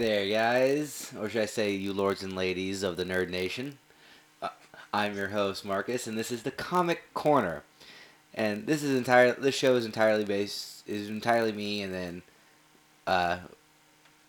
guys, 0.00 1.12
or 1.18 1.28
should 1.28 1.42
I 1.42 1.46
say, 1.46 1.72
you 1.72 1.92
lords 1.92 2.22
and 2.22 2.34
ladies 2.34 2.82
of 2.82 2.96
the 2.96 3.04
Nerd 3.04 3.28
Nation. 3.28 3.76
Uh, 4.40 4.48
I'm 4.94 5.14
your 5.14 5.28
host 5.28 5.62
Marcus, 5.62 6.06
and 6.06 6.16
this 6.16 6.30
is 6.30 6.42
the 6.42 6.50
Comic 6.50 7.12
Corner. 7.12 7.62
And 8.32 8.66
this 8.66 8.82
is 8.82 8.96
entire. 8.96 9.32
This 9.32 9.54
show 9.54 9.74
is 9.76 9.84
entirely 9.84 10.24
based 10.24 10.88
is 10.88 11.10
entirely 11.10 11.52
me, 11.52 11.82
and 11.82 11.92
then 11.92 12.22
uh, 13.06 13.38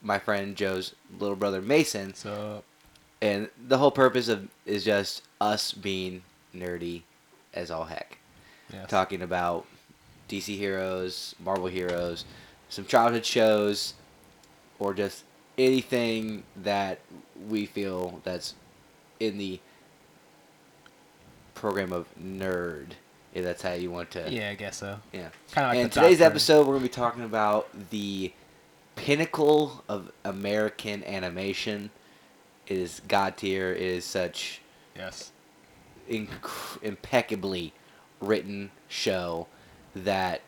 my 0.02 0.20
friend 0.20 0.57
Joe's 0.57 0.93
little 1.17 1.38
brother 1.38 1.62
Mason. 1.62 2.13
So 2.15 2.63
And 3.21 3.48
the 3.65 3.77
whole 3.77 3.91
purpose 3.91 4.27
of 4.27 4.49
is 4.65 4.84
just 4.84 5.21
us 5.40 5.71
being 5.71 6.23
nerdy 6.53 7.03
as 7.53 7.71
all 7.71 7.85
heck, 7.85 8.17
yes. 8.73 8.90
talking 8.90 9.21
about 9.21 9.65
DC 10.27 10.57
heroes, 10.57 11.34
Marvel 11.41 11.67
heroes, 11.67 12.26
some 12.67 12.85
childhood 12.85 13.26
shows, 13.26 13.93
or 14.77 14.93
just 14.93 15.23
anything 15.65 16.43
that 16.57 16.99
we 17.47 17.65
feel 17.65 18.20
that's 18.23 18.55
in 19.20 19.38
the 19.38 19.59
program 21.53 21.93
of 21.93 22.07
nerd, 22.21 22.87
if 23.34 23.43
that's 23.43 23.62
how 23.62 23.73
you 23.73 23.91
want 23.91 24.12
to. 24.12 24.29
Yeah, 24.32 24.49
I 24.49 24.55
guess 24.55 24.77
so. 24.77 24.99
Yeah. 25.13 25.29
Kind 25.51 25.65
of 25.67 25.73
like 25.73 25.77
and 25.77 25.91
today's 25.91 26.21
episode, 26.21 26.59
we're 26.62 26.73
going 26.73 26.79
to 26.79 26.89
be 26.89 26.89
talking 26.89 27.23
about 27.23 27.70
the 27.91 28.34
pinnacle 28.95 29.84
of 29.87 30.12
American 30.23 31.04
animation. 31.04 31.91
It 32.67 32.77
is 32.77 33.01
god 33.07 33.37
tier. 33.37 33.71
It 33.71 33.82
is 33.82 34.05
such 34.05 34.62
Yes. 34.95 35.32
inc- 36.09 36.82
impeccably 36.84 37.73
written 38.20 38.71
show 38.87 39.48
that 39.95 40.41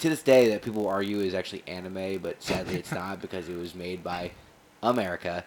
to 0.00 0.08
this 0.08 0.22
day 0.22 0.48
that 0.48 0.62
people 0.62 0.88
argue 0.88 1.20
is 1.20 1.34
actually 1.34 1.62
anime, 1.66 2.18
but 2.18 2.42
sadly 2.42 2.76
it's 2.76 2.92
not 2.92 3.20
because 3.22 3.48
it 3.48 3.56
was 3.56 3.74
made 3.74 4.02
by 4.02 4.32
America. 4.82 5.44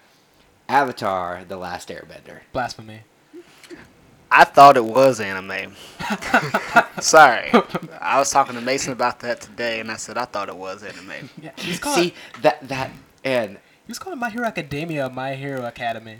Avatar: 0.69 1.43
The 1.47 1.57
Last 1.57 1.89
Airbender. 1.89 2.41
Blasphemy. 2.53 3.01
I 4.31 4.45
thought 4.45 4.77
it 4.77 4.85
was 4.85 5.19
anime. 5.19 5.75
Sorry. 6.99 7.51
I 8.01 8.17
was 8.17 8.31
talking 8.31 8.55
to 8.55 8.61
Mason 8.61 8.91
about 8.91 9.19
that 9.19 9.41
today, 9.41 9.79
and 9.79 9.91
I 9.91 9.95
said 9.97 10.17
I 10.17 10.25
thought 10.25 10.49
it 10.49 10.55
was 10.55 10.81
anime. 10.81 11.29
Yeah. 11.39 11.51
He's 11.57 11.79
calling. 11.79 12.05
See 12.05 12.13
that 12.41 12.67
that 12.67 12.91
and 13.23 13.57
He 13.85 13.89
was 13.89 13.99
calling 13.99 14.19
My 14.19 14.29
Hero 14.29 14.45
Academia 14.47 15.09
My 15.09 15.35
Hero 15.35 15.65
Academy, 15.65 16.19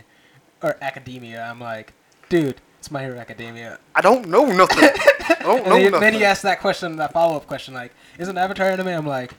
or 0.62 0.76
Academia. 0.80 1.42
I'm 1.42 1.60
like, 1.60 1.92
dude, 2.28 2.60
it's 2.78 2.90
My 2.90 3.02
Hero 3.02 3.18
Academia. 3.18 3.78
I 3.94 4.00
don't 4.00 4.28
know 4.28 4.44
nothing. 4.46 4.90
And 5.28 5.64
know 5.66 5.90
then, 5.90 6.00
then 6.00 6.14
he 6.14 6.24
asked 6.24 6.42
that 6.42 6.60
question, 6.60 6.96
that 6.96 7.12
follow 7.12 7.36
up 7.36 7.46
question, 7.46 7.74
like, 7.74 7.92
"Is 8.18 8.28
an 8.28 8.38
Avatar 8.38 8.70
anime? 8.70 8.88
I'm 8.88 9.06
like, 9.06 9.32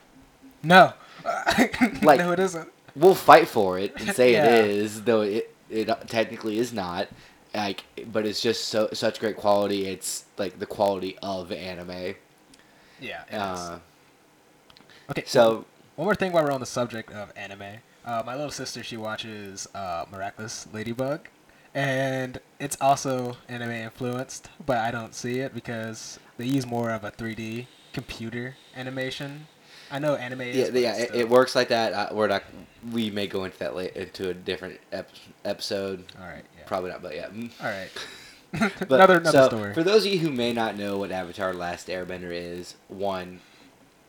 no. 0.64 0.94
Like- 2.04 2.20
no, 2.20 2.32
it 2.32 2.40
isn't. 2.40 2.70
we'll 2.96 3.16
fight 3.16 3.48
for 3.48 3.80
it 3.80 3.94
and 4.00 4.16
say 4.16 4.32
Yeah. 4.34 4.56
it 4.58 4.70
is, 4.70 5.04
though 5.04 5.22
it 5.22 5.54
it 5.70 5.90
technically 6.08 6.60
is 6.60 6.72
not. 6.74 7.08
Like, 7.54 7.84
but 8.12 8.26
it's 8.26 8.42
just 8.42 8.66
so 8.66 8.90
such 8.94 9.20
great 9.20 9.38
quality. 9.38 9.88
It's 9.88 10.26
like 10.38 10.60
the 10.60 10.66
quality 10.66 11.18
of 11.24 11.52
anime. 11.52 12.16
Yeah. 13.00 13.24
Uh, 13.32 13.80
okay. 15.12 15.24
so 15.26 15.66
One 15.96 16.06
more 16.06 16.16
thing 16.16 16.32
while 16.32 16.44
we're 16.44 16.52
on 16.52 16.60
the 16.60 16.66
subject 16.66 17.12
of 17.12 17.32
anime. 17.36 17.80
Uh, 18.06 18.22
my 18.26 18.36
little 18.36 18.52
sister, 18.52 18.84
she 18.84 18.98
watches 18.98 19.68
uh, 19.74 20.06
Miraculous 20.12 20.68
Ladybug. 20.72 21.28
And 21.76 22.40
it's 22.58 22.78
also 22.80 23.36
anime 23.50 23.72
influenced, 23.72 24.50
but 24.66 24.78
I 24.78 24.92
don't 24.92 25.14
see 25.14 25.40
it 25.40 25.54
because 25.54 26.18
they 26.38 26.46
use 26.46 26.66
more 26.66 26.90
of 26.92 27.04
a 27.04 27.12
3D 27.12 27.68
computer 27.92 28.56
animation. 28.78 29.48
I 29.92 30.00
know 30.00 30.16
anime 30.16 30.42
is. 30.42 30.72
yeah, 30.72 30.80
yeah, 30.80 30.96
it, 30.96 31.14
it 31.14 31.30
works 31.30 31.54
like 31.54 31.68
that. 31.68 31.94
Uh, 31.94 32.10
we're 32.14 32.28
not. 32.28 32.44
We 32.92 33.12
may 33.12 33.28
go 33.28 33.44
into 33.44 33.60
that 33.60 33.76
late, 33.76 33.96
into 33.96 34.30
a 34.30 34.34
different 34.34 34.80
ep- 34.94 35.12
episode. 35.44 36.06
All 36.20 36.26
right. 36.26 36.46
Yeah. 36.58 36.64
Probably 36.66 36.92
not, 36.92 37.04
but 37.04 37.14
yeah. 37.14 37.28
Mm. 37.28 37.52
All 37.62 37.68
right. 37.68 37.90
But, 38.88 38.94
another 38.94 39.18
another 39.18 39.38
so, 39.38 39.48
story. 39.50 39.74
For 39.74 39.84
those 39.84 40.06
of 40.06 40.14
you 40.14 40.20
who 40.20 40.32
may 40.32 40.54
not 40.54 40.78
know 40.78 40.98
what 40.98 41.12
Avatar: 41.12 41.54
Last 41.54 41.88
Airbender 41.88 42.32
is, 42.32 42.76
one, 42.88 43.42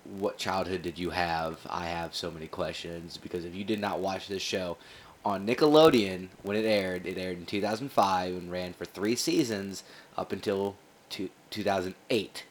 what 0.04 0.38
childhood 0.38 0.82
did 0.82 0.98
you 0.98 1.10
have? 1.10 1.58
I 1.68 1.86
have 1.86 2.14
so 2.14 2.30
many 2.30 2.46
questions 2.46 3.16
because 3.16 3.44
if 3.44 3.56
you 3.56 3.64
did 3.64 3.80
not 3.80 3.98
watch 3.98 4.28
this 4.28 4.42
show 4.42 4.76
on 5.26 5.44
Nickelodeon 5.44 6.28
when 6.44 6.56
it 6.56 6.64
aired, 6.64 7.04
it 7.04 7.18
aired 7.18 7.36
in 7.36 7.46
2005 7.46 8.32
and 8.32 8.50
ran 8.50 8.72
for 8.72 8.84
three 8.84 9.16
seasons 9.16 9.82
up 10.16 10.30
until 10.30 10.76
two, 11.10 11.28
2008, 11.50 12.44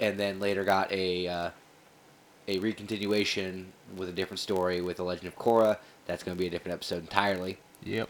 and 0.00 0.18
then 0.18 0.40
later 0.40 0.64
got 0.64 0.90
a 0.90 1.28
uh, 1.28 1.50
a 2.48 2.58
recontinuation 2.58 3.66
with 3.96 4.08
a 4.08 4.12
different 4.12 4.40
story 4.40 4.80
with 4.80 4.96
the 4.96 5.04
Legend 5.04 5.28
of 5.28 5.38
Korra. 5.38 5.78
That's 6.06 6.24
going 6.24 6.36
to 6.36 6.38
be 6.38 6.48
a 6.48 6.50
different 6.50 6.74
episode 6.74 7.02
entirely. 7.02 7.58
Yep. 7.84 8.08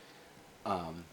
Um, 0.64 1.04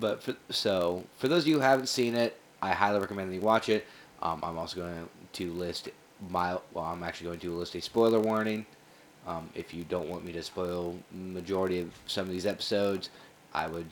but 0.00 0.24
for, 0.24 0.34
so 0.48 1.04
for 1.16 1.28
those 1.28 1.44
of 1.44 1.48
you 1.48 1.54
who 1.54 1.60
haven't 1.60 1.86
seen 1.86 2.16
it, 2.16 2.40
I 2.60 2.72
highly 2.72 2.98
recommend 2.98 3.30
that 3.30 3.36
you 3.36 3.40
watch 3.40 3.68
it. 3.68 3.86
Um, 4.20 4.40
I'm 4.42 4.58
also 4.58 4.80
going 4.80 5.08
to 5.34 5.52
list 5.52 5.90
my. 6.28 6.58
Well, 6.74 6.84
I'm 6.84 7.04
actually 7.04 7.28
going 7.28 7.38
to 7.38 7.54
list 7.54 7.76
a 7.76 7.80
spoiler 7.80 8.18
warning. 8.18 8.66
Um, 9.26 9.50
if 9.54 9.74
you 9.74 9.84
don't 9.84 10.08
want 10.08 10.24
me 10.24 10.32
to 10.32 10.42
spoil 10.42 10.96
majority 11.12 11.80
of 11.80 11.90
some 12.06 12.26
of 12.26 12.30
these 12.30 12.46
episodes, 12.46 13.10
I 13.52 13.66
would 13.66 13.86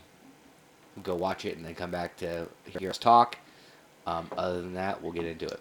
go 1.02 1.14
watch 1.14 1.44
it 1.44 1.56
and 1.56 1.64
then 1.64 1.74
come 1.74 1.90
back 1.90 2.16
to 2.18 2.48
hear 2.64 2.90
us 2.90 2.98
talk. 2.98 3.36
Um, 4.06 4.28
other 4.36 4.62
than 4.62 4.74
that, 4.74 5.02
we'll 5.02 5.12
get 5.12 5.26
into 5.26 5.46
it. 5.46 5.60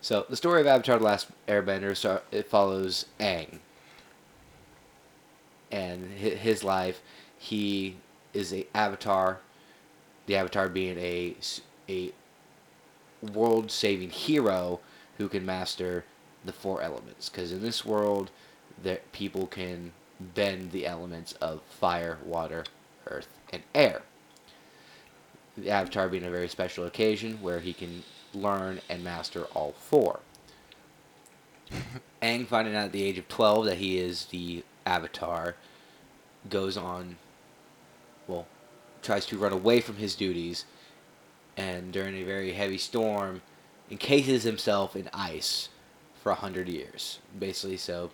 So 0.00 0.26
the 0.28 0.36
story 0.36 0.60
of 0.60 0.66
Avatar: 0.66 0.98
The 0.98 1.04
Last 1.04 1.28
Airbender 1.48 2.20
it 2.30 2.48
follows 2.48 3.06
Aang 3.18 3.58
and 5.72 6.06
his 6.12 6.62
life. 6.62 7.02
He 7.36 7.96
is 8.32 8.52
a 8.52 8.66
avatar. 8.74 9.40
The 10.26 10.36
avatar 10.36 10.68
being 10.68 10.98
a 10.98 11.36
a 11.88 12.12
world-saving 13.32 14.10
hero 14.10 14.80
who 15.18 15.28
can 15.28 15.44
master 15.44 16.04
the 16.44 16.52
four 16.52 16.80
elements. 16.80 17.28
Because 17.28 17.52
in 17.52 17.62
this 17.62 17.84
world, 17.84 18.30
that 18.84 19.10
people 19.12 19.46
can 19.46 19.92
bend 20.20 20.70
the 20.70 20.86
elements 20.86 21.32
of 21.34 21.60
fire, 21.62 22.18
water, 22.24 22.64
earth, 23.06 23.28
and 23.52 23.62
air. 23.74 24.02
The 25.56 25.70
avatar 25.70 26.08
being 26.08 26.24
a 26.24 26.30
very 26.30 26.48
special 26.48 26.86
occasion 26.86 27.38
where 27.42 27.60
he 27.60 27.72
can 27.72 28.04
learn 28.32 28.80
and 28.88 29.02
master 29.02 29.44
all 29.54 29.72
four. 29.72 30.20
Aang 32.22 32.46
finding 32.46 32.74
out 32.74 32.86
at 32.86 32.92
the 32.92 33.02
age 33.02 33.18
of 33.18 33.28
12 33.28 33.66
that 33.66 33.78
he 33.78 33.98
is 33.98 34.26
the 34.26 34.64
avatar 34.86 35.54
goes 36.50 36.76
on 36.76 37.16
well 38.26 38.46
tries 39.02 39.24
to 39.26 39.38
run 39.38 39.52
away 39.52 39.80
from 39.80 39.96
his 39.96 40.14
duties 40.14 40.66
and 41.56 41.92
during 41.92 42.14
a 42.16 42.22
very 42.22 42.52
heavy 42.52 42.76
storm 42.76 43.40
encases 43.90 44.42
himself 44.42 44.94
in 44.94 45.08
ice 45.12 45.70
for 46.22 46.32
a 46.32 46.34
hundred 46.34 46.68
years 46.68 47.18
basically 47.38 47.76
so 47.76 48.10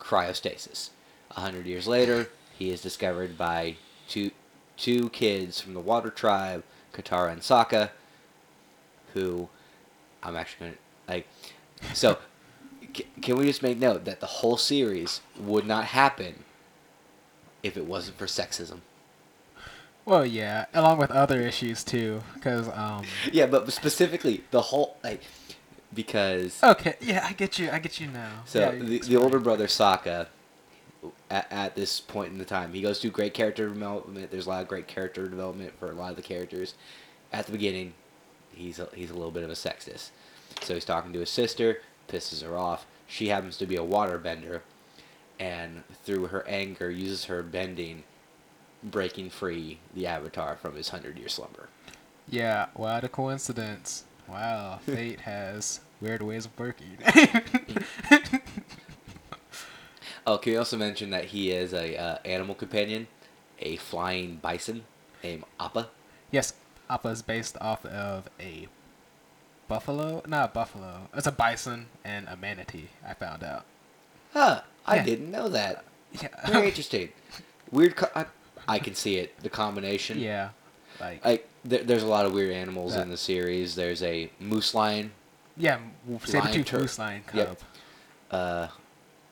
cryostasis 0.00 0.90
a 1.36 1.40
hundred 1.40 1.66
years 1.66 1.86
later 1.86 2.28
he 2.58 2.70
is 2.70 2.80
discovered 2.80 3.38
by 3.38 3.76
two 4.08 4.30
two 4.76 5.08
kids 5.10 5.60
from 5.60 5.74
the 5.74 5.80
water 5.80 6.10
tribe 6.10 6.64
katara 6.92 7.30
and 7.30 7.42
Sokka 7.42 7.90
who 9.14 9.48
i'm 10.22 10.34
actually 10.36 10.66
going 10.66 10.72
to 10.72 10.78
like 11.12 11.26
so 11.94 12.18
c- 12.94 13.06
can 13.20 13.36
we 13.36 13.46
just 13.46 13.62
make 13.62 13.78
note 13.78 14.04
that 14.04 14.20
the 14.20 14.26
whole 14.26 14.56
series 14.56 15.20
would 15.38 15.66
not 15.66 15.86
happen 15.86 16.44
if 17.62 17.76
it 17.76 17.86
wasn't 17.86 18.16
for 18.18 18.26
sexism. 18.26 18.80
Well, 20.04 20.24
yeah, 20.24 20.66
along 20.74 20.98
with 20.98 21.10
other 21.10 21.40
issues 21.40 21.84
too, 21.84 22.22
because 22.34 22.68
um. 22.68 23.04
Yeah, 23.32 23.46
but 23.46 23.70
specifically 23.72 24.44
the 24.50 24.62
whole 24.62 24.96
like 25.04 25.22
because 25.94 26.62
Okay, 26.62 26.96
yeah, 27.00 27.26
I 27.28 27.32
get 27.32 27.58
you. 27.58 27.70
I 27.70 27.78
get 27.78 28.00
you 28.00 28.06
now. 28.08 28.42
so 28.44 28.60
Yeah, 28.60 28.70
the, 28.72 28.98
the 29.00 29.16
older 29.16 29.38
brother 29.38 29.66
Sokka 29.66 30.28
at, 31.30 31.46
at 31.50 31.74
this 31.74 32.00
point 32.00 32.32
in 32.32 32.38
the 32.38 32.44
time 32.44 32.72
he 32.72 32.82
goes 32.82 33.00
through 33.00 33.10
great 33.10 33.34
character 33.34 33.68
development. 33.68 34.30
There's 34.30 34.46
a 34.46 34.48
lot 34.48 34.62
of 34.62 34.68
great 34.68 34.86
character 34.86 35.28
development 35.28 35.78
for 35.78 35.90
a 35.90 35.94
lot 35.94 36.10
of 36.10 36.16
the 36.16 36.22
characters. 36.22 36.74
At 37.32 37.46
the 37.46 37.52
beginning, 37.52 37.94
he's 38.52 38.78
a, 38.78 38.88
he's 38.94 39.10
a 39.10 39.14
little 39.14 39.30
bit 39.30 39.44
of 39.44 39.50
a 39.50 39.54
sexist. 39.54 40.10
So 40.62 40.74
he's 40.74 40.84
talking 40.84 41.12
to 41.12 41.20
his 41.20 41.30
sister, 41.30 41.80
pisses 42.08 42.42
her 42.42 42.56
off. 42.56 42.86
She 43.06 43.28
happens 43.28 43.56
to 43.58 43.66
be 43.66 43.76
a 43.76 43.80
waterbender, 43.80 44.60
and 45.38 45.84
through 46.04 46.26
her 46.28 46.46
anger, 46.46 46.90
uses 46.90 47.24
her 47.24 47.42
bending, 47.42 48.04
breaking 48.82 49.30
free 49.30 49.78
the 49.94 50.06
Avatar 50.06 50.56
from 50.56 50.76
his 50.76 50.90
hundred 50.90 51.18
year 51.18 51.28
slumber. 51.28 51.68
Yeah, 52.28 52.66
what 52.74 53.02
a 53.02 53.08
coincidence. 53.08 54.04
Wow, 54.30 54.78
fate 54.86 55.20
has 55.20 55.80
weird 56.00 56.22
ways 56.22 56.46
of 56.46 56.58
working. 56.58 56.98
Oh, 60.26 60.36
can 60.38 60.52
we 60.52 60.56
also 60.58 60.76
mention 60.76 61.10
that 61.10 61.24
he 61.26 61.50
is 61.50 61.72
a 61.72 61.96
uh, 61.96 62.18
animal 62.26 62.54
companion, 62.54 63.08
a 63.58 63.76
flying 63.76 64.36
bison 64.36 64.84
named 65.24 65.44
Appa. 65.58 65.88
yes, 66.30 66.52
Appa 66.90 67.08
is 67.08 67.22
based 67.22 67.56
off 67.60 67.84
of 67.86 68.28
a 68.38 68.68
buffalo. 69.66 70.22
Not 70.26 70.50
a 70.50 70.52
buffalo. 70.52 71.08
It's 71.14 71.26
a 71.26 71.32
bison 71.32 71.86
and 72.04 72.28
a 72.28 72.36
manatee. 72.36 72.88
I 73.04 73.14
found 73.14 73.42
out. 73.42 73.64
Huh, 74.32 74.60
I 74.86 74.96
Yeah. 74.96 75.04
didn't 75.04 75.30
know 75.30 75.48
that. 75.48 75.84
Yeah. 76.20 76.28
Very 76.50 76.68
interesting. 76.68 77.08
Weird. 77.70 77.96
Co- 77.96 78.10
I, 78.14 78.26
I 78.68 78.78
can 78.78 78.94
see 78.94 79.16
it. 79.16 79.38
The 79.42 79.48
combination. 79.48 80.18
yeah. 80.20 80.50
Like 81.00 81.24
Like 81.24 81.48
there, 81.64 81.82
there's 81.82 82.02
a 82.02 82.06
lot 82.08 82.26
of 82.26 82.32
weird 82.32 82.52
animals 82.52 82.94
Yeah. 82.94 83.02
in 83.02 83.10
the 83.10 83.16
series. 83.16 83.74
There's 83.74 84.02
a 84.02 84.30
moose 84.38 84.74
lion, 84.74 85.12
yeah, 85.56 85.78
saber-tooth 86.24 86.66
tur- 86.66 86.78
moose 86.80 86.98
lion 86.98 87.22
cub. 87.26 87.36
Yep. 87.36 87.62
uh, 88.30 88.68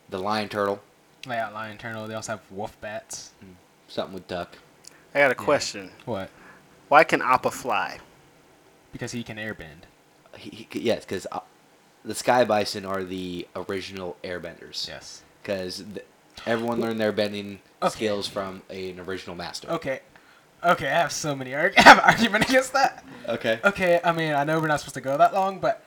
the 0.08 0.18
lion 0.18 0.48
turtle, 0.48 0.80
Yeah, 1.26 1.48
lion 1.50 1.78
turtle. 1.78 2.06
They 2.06 2.14
also 2.14 2.32
have 2.32 2.40
wolf 2.50 2.78
bats. 2.80 3.30
something 3.88 4.14
with 4.14 4.26
duck. 4.28 4.56
I 5.14 5.20
got 5.20 5.30
a 5.30 5.34
question. 5.34 5.90
What? 6.04 6.30
Why 6.88 7.04
can 7.04 7.22
Appa 7.22 7.50
fly? 7.50 7.98
Because 8.92 9.12
he 9.12 9.22
can 9.22 9.36
airbend. 9.36 9.84
He, 10.36 10.66
he, 10.70 10.80
yes, 10.80 11.04
because 11.04 11.26
uh, 11.32 11.40
the 12.04 12.14
sky 12.14 12.44
bison 12.44 12.84
are 12.84 13.02
the 13.04 13.46
original 13.56 14.16
airbenders. 14.24 14.86
Yes. 14.88 15.22
Because 15.42 15.82
th- 15.94 16.06
everyone 16.46 16.80
learned 16.80 17.00
their 17.00 17.12
bending 17.12 17.60
Okay. 17.82 17.90
skills 17.90 18.26
from 18.28 18.62
a, 18.70 18.90
an 18.90 19.00
original 19.00 19.36
master. 19.36 19.68
Okay. 19.70 20.00
Okay, 20.64 20.86
I 20.88 20.90
have 20.94 21.12
so 21.12 21.34
many. 21.36 21.54
Arg- 21.54 21.74
I 21.78 21.82
have 21.82 21.98
an 21.98 22.04
argument 22.04 22.48
against 22.48 22.72
that. 22.72 23.04
Okay. 23.28 23.60
Okay, 23.64 24.00
I 24.02 24.12
mean, 24.12 24.32
I 24.34 24.44
know 24.44 24.58
we're 24.60 24.66
not 24.68 24.80
supposed 24.80 24.94
to 24.94 25.00
go 25.00 25.16
that 25.18 25.32
long, 25.34 25.58
but 25.60 25.84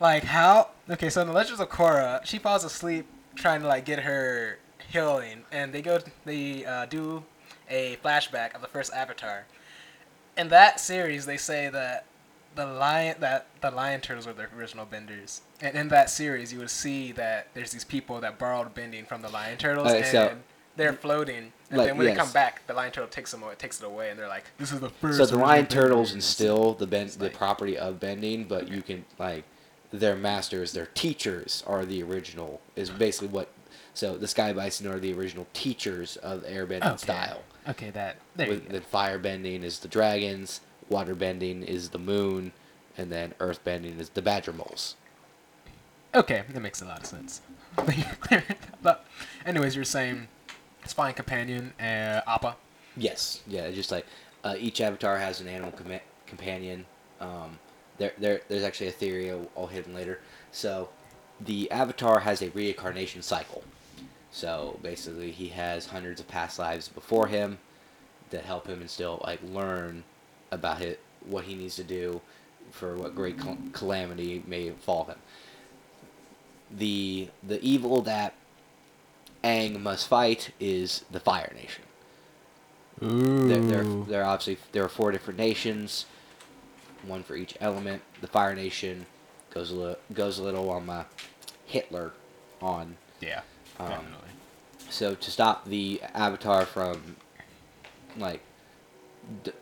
like 0.00 0.24
how? 0.24 0.68
Okay, 0.90 1.08
so 1.10 1.20
in 1.22 1.26
the 1.28 1.32
Legends 1.32 1.60
of 1.60 1.68
Korra, 1.68 2.24
she 2.24 2.38
falls 2.38 2.64
asleep 2.64 3.06
trying 3.34 3.60
to 3.62 3.66
like 3.68 3.84
get 3.84 4.00
her 4.00 4.58
healing, 4.90 5.44
and 5.52 5.72
they 5.72 5.82
go, 5.82 5.98
they 6.24 6.64
uh, 6.64 6.86
do 6.86 7.24
a 7.70 7.96
flashback 8.04 8.54
of 8.54 8.60
the 8.60 8.66
first 8.68 8.92
Avatar. 8.92 9.46
In 10.36 10.48
that 10.48 10.80
series, 10.80 11.26
they 11.26 11.36
say 11.36 11.68
that 11.68 12.04
the 12.54 12.66
lion 12.66 13.16
that 13.20 13.46
the 13.60 13.70
lion 13.70 14.00
turtles 14.00 14.26
were 14.26 14.32
the 14.32 14.46
original 14.56 14.84
benders, 14.84 15.42
and 15.60 15.76
in 15.76 15.88
that 15.88 16.10
series, 16.10 16.52
you 16.52 16.58
would 16.58 16.70
see 16.70 17.12
that 17.12 17.48
there's 17.54 17.70
these 17.72 17.84
people 17.84 18.20
that 18.20 18.38
borrowed 18.38 18.74
bending 18.74 19.04
from 19.04 19.22
the 19.22 19.28
lion 19.28 19.58
turtles, 19.58 19.88
Okay, 19.88 19.98
and 19.98 20.06
so- 20.06 20.36
they're 20.78 20.94
mm. 20.94 20.98
floating. 20.98 21.52
And 21.70 21.78
Like, 21.78 21.88
then 21.88 21.98
when 21.98 22.06
they 22.06 22.14
come 22.14 22.32
back, 22.32 22.66
the 22.66 22.72
lion 22.72 22.92
turtle 22.92 23.10
takes 23.10 23.32
them 23.32 23.42
away, 23.42 23.54
takes 23.58 23.80
it 23.80 23.84
away, 23.84 24.08
and 24.08 24.18
they're 24.18 24.28
like, 24.28 24.44
"This 24.56 24.72
is 24.72 24.80
the 24.80 24.88
first. 24.88 25.18
So 25.18 25.26
the 25.26 25.36
lion 25.36 25.66
turtles 25.66 26.08
benders." 26.08 26.14
instill 26.14 26.72
the 26.72 26.86
bend, 26.86 27.10
the 27.10 27.24
like- 27.24 27.34
property 27.34 27.76
of 27.76 28.00
bending, 28.00 28.44
but 28.44 28.68
you 28.68 28.80
can 28.80 29.04
like 29.18 29.44
their 29.92 30.16
masters, 30.16 30.72
their 30.72 30.86
teachers 30.86 31.62
are 31.66 31.84
the 31.84 32.02
original. 32.02 32.62
Is 32.74 32.88
mm. 32.90 32.98
basically 32.98 33.28
what. 33.28 33.50
So 33.92 34.16
the 34.16 34.28
sky 34.28 34.52
bison 34.52 34.86
are 34.86 34.98
the 34.98 35.12
original 35.12 35.46
teachers 35.52 36.16
of 36.18 36.44
airbending 36.44 36.86
Okay. 36.86 36.96
style. 36.96 37.42
Okay, 37.68 37.90
that 37.90 38.16
there 38.36 38.46
you 38.46 38.52
With, 38.54 38.66
go. 38.66 38.72
then 38.72 38.82
fire 38.82 39.18
bending 39.18 39.64
is 39.64 39.80
the 39.80 39.88
dragons, 39.88 40.60
water 40.88 41.14
bending 41.14 41.64
is 41.64 41.90
the 41.90 41.98
moon, 41.98 42.52
and 42.96 43.10
then 43.10 43.34
earth 43.40 43.62
bending 43.64 43.98
is 43.98 44.10
the 44.10 44.22
badger 44.22 44.52
moles. 44.52 44.94
Okay, 46.14 46.44
that 46.48 46.60
makes 46.60 46.80
a 46.80 46.86
lot 46.86 47.00
of 47.00 47.06
sense. 47.06 47.42
but, 48.82 49.04
anyways, 49.44 49.76
you're 49.76 49.84
saying 49.84 50.28
it's 50.88 50.94
fine 50.94 51.12
companion, 51.12 51.74
uh, 51.78 52.22
Appa. 52.26 52.56
Yes, 52.96 53.42
yeah, 53.46 53.70
just 53.70 53.92
like 53.92 54.06
uh, 54.42 54.54
each 54.58 54.80
avatar 54.80 55.18
has 55.18 55.42
an 55.42 55.46
animal 55.46 55.70
com- 55.72 56.00
companion. 56.26 56.86
Um, 57.20 57.58
there, 57.98 58.14
there, 58.16 58.40
there's 58.48 58.62
actually 58.62 58.86
a 58.86 58.92
theory 58.92 59.30
I'll, 59.30 59.66
hit 59.66 59.92
later. 59.92 60.20
So, 60.50 60.88
the 61.42 61.70
avatar 61.70 62.20
has 62.20 62.40
a 62.40 62.48
reincarnation 62.48 63.20
cycle. 63.20 63.62
So 64.30 64.78
basically, 64.82 65.30
he 65.30 65.48
has 65.48 65.84
hundreds 65.84 66.20
of 66.20 66.28
past 66.28 66.58
lives 66.58 66.88
before 66.88 67.26
him 67.26 67.58
that 68.30 68.46
help 68.46 68.66
him 68.66 68.80
and 68.80 68.88
still 68.88 69.20
like 69.26 69.40
learn 69.42 70.04
about 70.50 70.80
it, 70.80 71.00
what 71.26 71.44
he 71.44 71.54
needs 71.54 71.76
to 71.76 71.84
do 71.84 72.22
for 72.70 72.96
what 72.96 73.14
great 73.14 73.38
cal- 73.38 73.58
calamity 73.74 74.42
may 74.46 74.70
fall 74.70 75.04
him. 75.04 75.18
The 76.70 77.28
the 77.42 77.60
evil 77.62 78.00
that 78.02 78.32
Aang 79.44 79.80
must 79.80 80.08
fight 80.08 80.50
is 80.60 81.04
the 81.10 81.20
Fire 81.20 81.52
Nation. 81.54 81.84
Ooh. 83.02 83.46
There, 83.48 83.84
there 83.84 84.22
are 84.22 84.26
obviously 84.26 84.58
there 84.72 84.84
are 84.84 84.88
four 84.88 85.12
different 85.12 85.38
nations, 85.38 86.06
one 87.06 87.22
for 87.22 87.36
each 87.36 87.54
element. 87.60 88.02
The 88.20 88.26
Fire 88.26 88.54
Nation 88.54 89.06
goes 89.50 89.70
a 89.70 89.74
little 89.74 89.96
goes 90.12 90.38
a 90.38 90.42
little 90.42 90.68
on 90.70 90.86
my 90.86 91.04
Hitler 91.66 92.12
on. 92.60 92.96
yeah, 93.20 93.42
Um, 93.78 93.88
definitely. 93.88 94.28
So 94.90 95.14
to 95.14 95.30
stop 95.30 95.66
the 95.66 96.00
Avatar 96.14 96.66
from 96.66 97.16
like 98.16 98.40
d- 99.44 99.52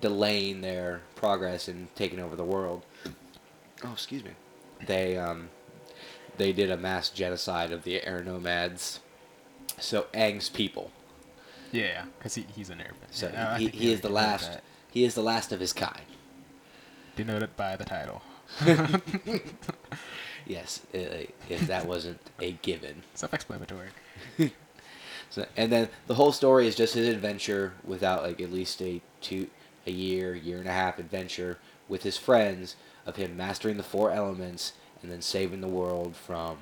delaying 0.00 0.60
their 0.60 1.00
progress 1.14 1.68
and 1.68 1.94
taking 1.94 2.18
over 2.18 2.36
the 2.36 2.44
world. 2.44 2.82
Oh, 3.84 3.92
excuse 3.92 4.22
me. 4.24 4.32
They 4.86 5.16
um 5.16 5.48
they 6.36 6.52
did 6.52 6.70
a 6.70 6.76
mass 6.76 7.08
genocide 7.08 7.72
of 7.72 7.84
the 7.84 8.04
air 8.04 8.22
nomads. 8.22 9.00
So 9.78 10.06
Aang's 10.14 10.48
people. 10.48 10.90
Yeah, 11.70 12.04
because 12.18 12.34
he, 12.34 12.44
he's 12.54 12.70
an 12.70 12.78
airbender. 12.78 13.10
So 13.10 13.30
Yeah, 13.32 13.54
I 13.54 13.58
he, 13.58 13.68
he 13.68 13.92
is 13.92 14.00
the 14.02 14.10
last. 14.10 14.52
that. 14.52 14.62
He 14.90 15.04
is 15.04 15.14
the 15.14 15.22
last 15.22 15.52
of 15.52 15.60
his 15.60 15.72
kind. 15.72 16.04
Denoted 17.16 17.56
by 17.56 17.76
the 17.76 17.84
title. 17.84 18.22
Yes, 20.46 20.80
uh, 20.94 20.98
if 21.48 21.66
that 21.68 21.86
wasn't 21.86 22.20
a 22.40 22.52
given. 22.62 23.02
Self-explanatory. 23.14 23.88
So, 25.30 25.46
and 25.56 25.72
then 25.72 25.88
the 26.06 26.14
whole 26.14 26.32
story 26.32 26.66
is 26.66 26.74
just 26.74 26.94
his 26.94 27.08
adventure 27.08 27.72
without 27.84 28.22
like 28.22 28.40
at 28.40 28.52
least 28.52 28.82
a 28.82 29.00
two, 29.20 29.48
a 29.86 29.90
year, 29.90 30.34
year 30.34 30.58
and 30.58 30.68
a 30.68 30.72
half 30.72 30.98
adventure 30.98 31.58
with 31.88 32.02
his 32.02 32.18
friends 32.18 32.76
of 33.06 33.16
him 33.16 33.36
mastering 33.36 33.76
the 33.76 33.82
four 33.82 34.10
elements 34.10 34.72
and 35.02 35.10
then 35.10 35.22
saving 35.22 35.60
the 35.60 35.68
world 35.68 36.16
from 36.16 36.58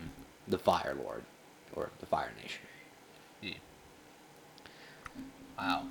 the 0.47 0.59
Fire 0.59 0.97
Lord 1.03 1.25
or 1.75 1.91
the 2.01 2.07
Fire 2.07 2.33
Nation. 2.41 2.61
Yeah. 3.43 3.55
Wow. 5.59 5.85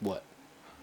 What? 0.00 0.22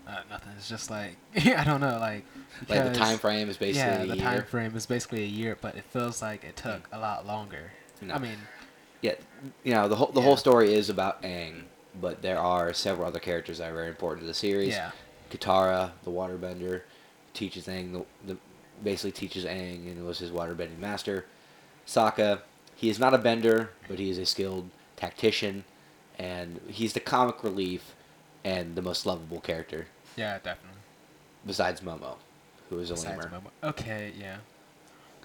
Uh, 0.07 0.17
nothing. 0.29 0.51
It's 0.57 0.69
just 0.69 0.89
like 0.91 1.17
I 1.35 1.63
don't 1.63 1.81
know, 1.81 1.97
like 1.99 2.25
Like 2.69 2.83
the 2.83 2.93
time 2.93 3.17
frame 3.17 3.49
is 3.49 3.57
basically 3.57 3.79
yeah, 3.91 4.05
the 4.05 4.15
year. 4.17 4.23
time 4.23 4.43
frame 4.43 4.75
is 4.75 4.85
basically 4.85 5.23
a 5.23 5.27
year, 5.27 5.57
but 5.59 5.75
it 5.75 5.83
feels 5.85 6.21
like 6.21 6.43
it 6.43 6.55
took 6.55 6.87
a 6.91 6.99
lot 6.99 7.25
longer. 7.25 7.71
No. 8.01 8.13
I 8.13 8.19
mean, 8.19 8.37
Yeah, 9.01 9.15
you 9.63 9.73
know 9.73 9.87
the 9.87 9.95
whole 9.95 10.07
the 10.11 10.19
Yeah. 10.19 10.25
whole 10.27 10.37
story 10.37 10.73
is 10.73 10.89
about 10.89 11.21
Aang, 11.23 11.63
but 11.99 12.21
there 12.21 12.37
are 12.39 12.73
several 12.73 13.07
other 13.07 13.19
characters 13.19 13.57
that 13.57 13.71
are 13.71 13.73
very 13.73 13.87
important 13.89 14.21
to 14.21 14.27
the 14.27 14.33
series. 14.33 14.73
yeah, 14.73 14.91
Katara, 15.31 15.91
the 16.03 16.11
waterbender, 16.11 16.81
teaches 17.33 17.65
Aang 17.67 17.93
the, 17.93 18.33
the 18.33 18.37
basically 18.83 19.11
teaches 19.13 19.45
Aang 19.45 19.89
and 19.91 20.05
was 20.05 20.19
his 20.19 20.29
waterbending 20.31 20.77
master. 20.79 21.25
Sokka, 21.87 22.41
he 22.75 22.89
is 22.89 22.99
not 22.99 23.13
a 23.13 23.17
bender, 23.17 23.71
but 23.87 23.97
he 23.97 24.09
is 24.09 24.17
a 24.17 24.25
skilled 24.25 24.69
tactician, 24.95 25.63
and 26.17 26.59
he's 26.67 26.93
the 26.93 26.99
comic 26.99 27.43
relief 27.43 27.95
and 28.43 28.75
the 28.75 28.81
most 28.81 29.05
lovable 29.05 29.39
character 29.39 29.87
yeah, 30.15 30.37
definitely. 30.37 30.79
besides 31.45 31.81
Momo, 31.81 32.15
who 32.69 32.79
is 32.79 32.91
a 32.91 32.93
Besides 32.93 33.23
lemur. 33.23 33.41
Momo. 33.63 33.69
Okay, 33.69 34.13
yeah. 34.17 34.37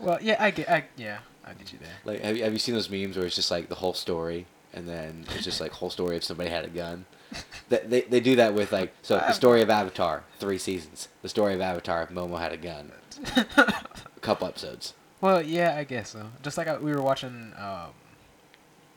Well, 0.00 0.18
yeah, 0.20 0.36
I 0.40 0.50
get, 0.50 0.68
I 0.70 0.84
yeah, 0.96 1.18
I 1.44 1.52
get 1.52 1.72
you 1.72 1.78
there. 1.78 1.88
Like, 2.04 2.22
have 2.22 2.36
you, 2.36 2.44
have 2.44 2.52
you 2.52 2.58
seen 2.58 2.74
those 2.74 2.90
memes 2.90 3.16
where 3.16 3.26
it's 3.26 3.36
just 3.36 3.50
like 3.50 3.68
the 3.68 3.74
whole 3.74 3.94
story, 3.94 4.46
and 4.72 4.88
then 4.88 5.26
it's 5.34 5.44
just 5.44 5.60
like 5.60 5.72
whole 5.72 5.90
story 5.90 6.16
if 6.16 6.24
somebody 6.24 6.50
had 6.50 6.64
a 6.64 6.68
gun? 6.68 7.04
they, 7.68 7.78
they, 7.86 8.00
they 8.02 8.20
do 8.20 8.36
that 8.36 8.54
with 8.54 8.72
like 8.72 8.92
so 9.02 9.16
the 9.16 9.32
story 9.32 9.62
of 9.62 9.70
Avatar, 9.70 10.24
three 10.38 10.58
seasons. 10.58 11.08
The 11.22 11.28
story 11.28 11.54
of 11.54 11.60
Avatar, 11.60 12.02
if 12.02 12.08
Momo 12.08 12.38
had 12.38 12.52
a 12.52 12.56
gun, 12.56 12.92
a 13.36 13.84
couple 14.20 14.48
episodes. 14.48 14.94
Well, 15.20 15.42
yeah, 15.42 15.76
I 15.76 15.84
guess 15.84 16.10
so. 16.10 16.30
Just 16.42 16.56
like 16.56 16.66
I, 16.66 16.78
we 16.78 16.92
were 16.92 17.02
watching 17.02 17.52
um, 17.58 17.90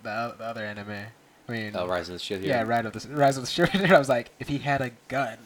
the 0.04 0.36
the 0.38 0.44
other 0.44 0.64
anime. 0.66 1.06
I 1.48 1.52
mean, 1.52 1.72
Oh, 1.76 1.88
Rise 1.88 2.08
of 2.08 2.14
the 2.14 2.20
Shield 2.20 2.42
yeah, 2.42 2.62
Rise 2.64 2.86
of 2.86 2.94
the 2.94 3.10
Rise 3.16 3.38
of 3.38 3.44
the 3.44 3.50
Shield. 3.50 3.70
I 3.92 3.98
was 4.00 4.10
like, 4.10 4.32
if 4.40 4.48
he 4.48 4.60
had 4.60 4.82
a 4.82 4.92
gun, 5.10 5.38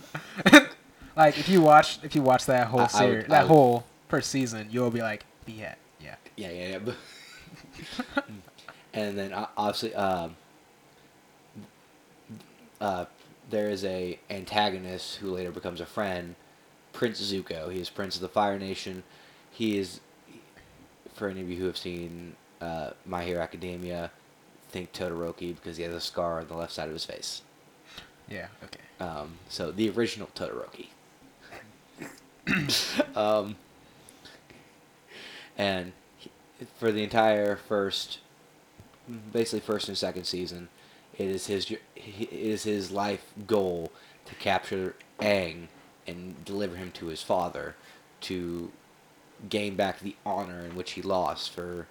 like 1.16 1.40
if 1.40 1.50
you 1.50 1.62
watch 1.62 2.00
if 2.04 2.16
you 2.16 2.22
watch 2.22 2.46
that 2.46 2.68
whole 2.68 2.82
I- 2.82 2.84
I 2.84 2.86
would- 2.86 2.92
series, 2.92 3.28
that 3.28 3.42
would- 3.44 3.48
whole 3.48 3.86
first 4.10 4.30
season, 4.32 4.68
you'll 4.72 4.92
be 4.92 5.02
like, 5.02 5.26
had, 5.48 5.76
yeah, 6.00 6.16
Yeah, 6.36 6.50
yeah, 6.52 6.80
yeah. 6.86 8.24
and 8.94 9.18
then 9.18 9.34
obviously, 9.58 9.94
um, 9.96 10.36
uh, 12.80 13.06
there 13.50 13.70
is 13.70 13.84
a 13.86 14.20
antagonist 14.30 15.18
who 15.18 15.32
later 15.32 15.52
becomes 15.52 15.82
a 15.82 15.86
friend, 15.86 16.36
Prince 16.94 17.22
Zuko. 17.22 17.72
He 17.72 17.80
is 17.80 17.90
Prince 17.90 18.16
of 18.16 18.22
the 18.22 18.28
Fire 18.30 18.60
Nation. 18.60 19.04
He 19.52 19.78
is, 19.78 20.00
for 21.14 21.28
any 21.30 21.42
of 21.42 21.50
you 21.50 21.58
who 21.58 21.66
have 21.66 21.78
seen 21.78 22.36
uh, 22.62 22.92
My 23.06 23.24
Hero 23.24 23.42
Academia, 23.42 24.12
think 24.70 24.94
Todoroki 24.94 25.56
because 25.56 25.78
he 25.78 25.84
has 25.84 25.94
a 25.94 26.02
scar 26.02 26.40
on 26.40 26.48
the 26.48 26.56
left 26.56 26.74
side 26.74 26.88
of 26.88 26.94
his 26.94 27.06
face. 27.06 27.42
yeah, 28.30 28.48
okay. 28.64 28.82
Um, 29.00 29.38
so 29.50 29.72
the 29.72 29.90
original 29.90 30.30
Todoroki. 30.36 30.88
um, 33.16 33.56
and 35.58 35.94
he, 36.18 36.32
for 36.78 36.92
the 36.92 37.04
entire 37.04 37.56
first, 37.56 38.20
basically 39.32 39.60
first 39.60 39.88
and 39.88 39.98
second 39.98 40.26
season, 40.26 40.70
it 41.18 41.28
is 41.28 41.48
his 41.48 41.72
it 41.72 41.80
is 42.32 42.64
his 42.64 42.92
life 42.92 43.34
goal 43.46 43.92
to 44.26 44.36
capture 44.36 44.96
Aang 45.20 45.68
and 46.06 46.44
deliver 46.46 46.76
him 46.76 46.92
to 46.92 47.08
his 47.08 47.22
father, 47.22 47.76
to 48.22 48.72
gain 49.50 49.76
back 49.76 50.00
the 50.00 50.16
honor 50.26 50.62
in 50.62 50.76
which 50.76 50.92
he 50.92 51.02
lost 51.02 51.52
for 51.52 51.88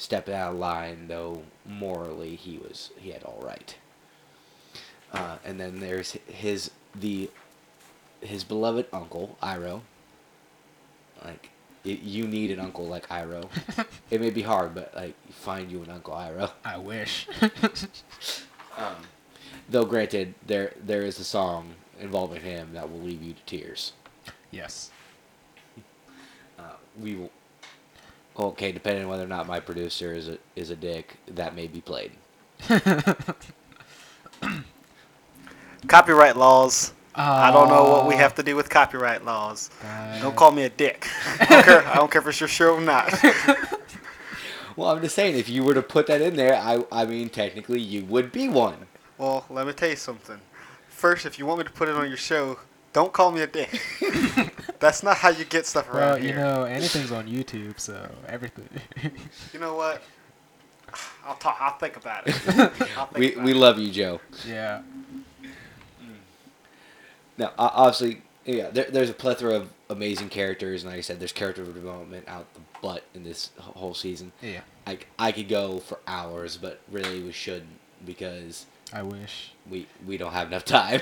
stepping 0.00 0.34
out 0.34 0.52
of 0.52 0.58
line, 0.58 1.08
though 1.08 1.42
morally 1.66 2.34
he 2.34 2.56
was 2.56 2.90
he 2.96 3.10
had 3.10 3.22
all 3.22 3.42
right. 3.44 3.76
Uh, 5.12 5.36
and 5.44 5.60
then 5.60 5.78
there's 5.78 6.12
his 6.26 6.70
the 6.94 7.30
his 8.22 8.42
beloved 8.42 8.86
uncle 8.94 9.36
Iroh. 9.42 9.82
Like 11.22 11.50
y 11.84 11.98
you 12.02 12.26
need 12.26 12.50
an 12.50 12.60
uncle 12.60 12.86
like 12.86 13.06
Iroh. 13.10 13.50
it 14.10 14.22
may 14.22 14.30
be 14.30 14.40
hard, 14.40 14.74
but 14.74 14.94
like 14.94 15.14
find 15.30 15.70
you 15.70 15.82
an 15.82 15.90
uncle 15.90 16.14
Iroh. 16.14 16.50
I 16.64 16.78
wish. 16.78 17.28
Um, 18.78 18.94
though 19.68 19.84
granted, 19.84 20.32
there 20.46 20.72
there 20.82 21.02
is 21.02 21.18
a 21.18 21.24
song 21.24 21.74
involving 21.98 22.40
him 22.40 22.72
that 22.72 22.90
will 22.90 23.00
leave 23.00 23.20
you 23.20 23.34
to 23.34 23.42
tears. 23.44 23.92
yes. 24.50 24.90
Uh, 26.58 26.76
we 26.98 27.16
will. 27.16 27.30
Okay, 28.38 28.72
depending 28.72 29.04
on 29.04 29.10
whether 29.10 29.24
or 29.24 29.28
not 29.28 29.46
my 29.46 29.60
producer 29.60 30.14
is 30.14 30.28
a 30.28 30.38
is 30.56 30.70
a 30.70 30.76
dick, 30.76 31.16
that 31.28 31.54
may 31.54 31.66
be 31.66 31.80
played. 31.80 32.12
Copyright 35.86 36.36
laws. 36.36 36.92
I 37.14 37.50
don't 37.50 37.68
know 37.68 37.82
what 37.90 38.06
we 38.06 38.14
have 38.14 38.34
to 38.36 38.42
do 38.42 38.54
with 38.56 38.70
copyright 38.70 39.24
laws. 39.24 39.70
guys. 39.82 40.22
Don't 40.22 40.36
call 40.36 40.52
me 40.52 40.62
a 40.62 40.68
dick. 40.70 41.06
I 41.40 41.44
don't 41.46 41.64
care, 41.64 41.86
I 41.88 41.94
don't 41.96 42.10
care 42.10 42.20
if 42.22 42.28
it's 42.28 42.40
your 42.40 42.48
show 42.48 42.74
or 42.74 42.80
not. 42.80 43.12
Well, 44.76 44.88
I'm 44.88 45.02
just 45.02 45.14
saying, 45.16 45.36
if 45.36 45.48
you 45.50 45.62
were 45.62 45.74
to 45.74 45.82
put 45.82 46.06
that 46.06 46.22
in 46.22 46.36
there, 46.36 46.54
I 46.54 46.82
I 46.90 47.04
mean, 47.04 47.28
technically, 47.28 47.80
you 47.80 48.04
would 48.06 48.32
be 48.32 48.48
one. 48.48 48.86
Well, 49.18 49.44
let 49.50 49.66
me 49.66 49.74
tell 49.74 49.90
you 49.90 49.96
something. 49.96 50.40
First, 50.88 51.26
if 51.26 51.38
you 51.38 51.44
want 51.44 51.58
me 51.58 51.64
to 51.64 51.70
put 51.70 51.88
it 51.88 51.96
on 51.96 52.08
your 52.08 52.16
show, 52.16 52.60
don't 52.94 53.12
call 53.12 53.30
me 53.30 53.42
a 53.42 53.46
dick. 53.46 53.78
That's 54.78 55.02
not 55.02 55.16
how 55.18 55.28
you 55.30 55.44
get 55.44 55.66
stuff 55.66 55.88
around 55.90 55.96
Well, 56.00 56.16
here. 56.16 56.28
you 56.30 56.34
know, 56.36 56.64
anything's 56.64 57.12
on 57.12 57.26
YouTube, 57.26 57.78
so 57.80 58.10
everything. 58.28 58.68
You 59.52 59.60
know 59.60 59.74
what? 59.74 60.02
I'll 61.24 61.36
talk. 61.36 61.56
I'll 61.60 61.78
think 61.78 61.96
about 61.96 62.26
it. 62.26 62.34
Think 62.34 62.78
We 63.16 63.32
about 63.34 63.44
we 63.44 63.50
it. 63.52 63.56
love 63.56 63.78
you, 63.78 63.90
Joe. 63.92 64.20
yeah. 64.46 64.82
Now, 67.38 67.52
obviously, 67.58 68.22
yeah, 68.44 68.70
there, 68.70 68.86
there's 68.90 69.10
a 69.10 69.14
plethora 69.14 69.54
of 69.54 69.70
amazing 69.88 70.28
characters, 70.28 70.82
and 70.82 70.90
like 70.90 70.98
I 70.98 71.02
said, 71.02 71.20
there's 71.20 71.32
character 71.32 71.64
development 71.64 72.26
out 72.28 72.52
the 72.54 72.60
butt 72.82 73.04
in 73.14 73.24
this 73.24 73.50
whole 73.58 73.94
season. 73.94 74.32
Yeah. 74.42 74.60
I, 74.86 74.98
I 75.18 75.32
could 75.32 75.48
go 75.48 75.78
for 75.78 75.98
hours, 76.06 76.56
but 76.56 76.80
really 76.90 77.22
we 77.22 77.32
shouldn't 77.32 77.70
because 78.04 78.66
I 78.92 79.02
wish. 79.02 79.52
we 79.70 79.86
we 80.06 80.16
don't 80.16 80.32
have 80.32 80.48
enough 80.48 80.64
time. 80.66 81.00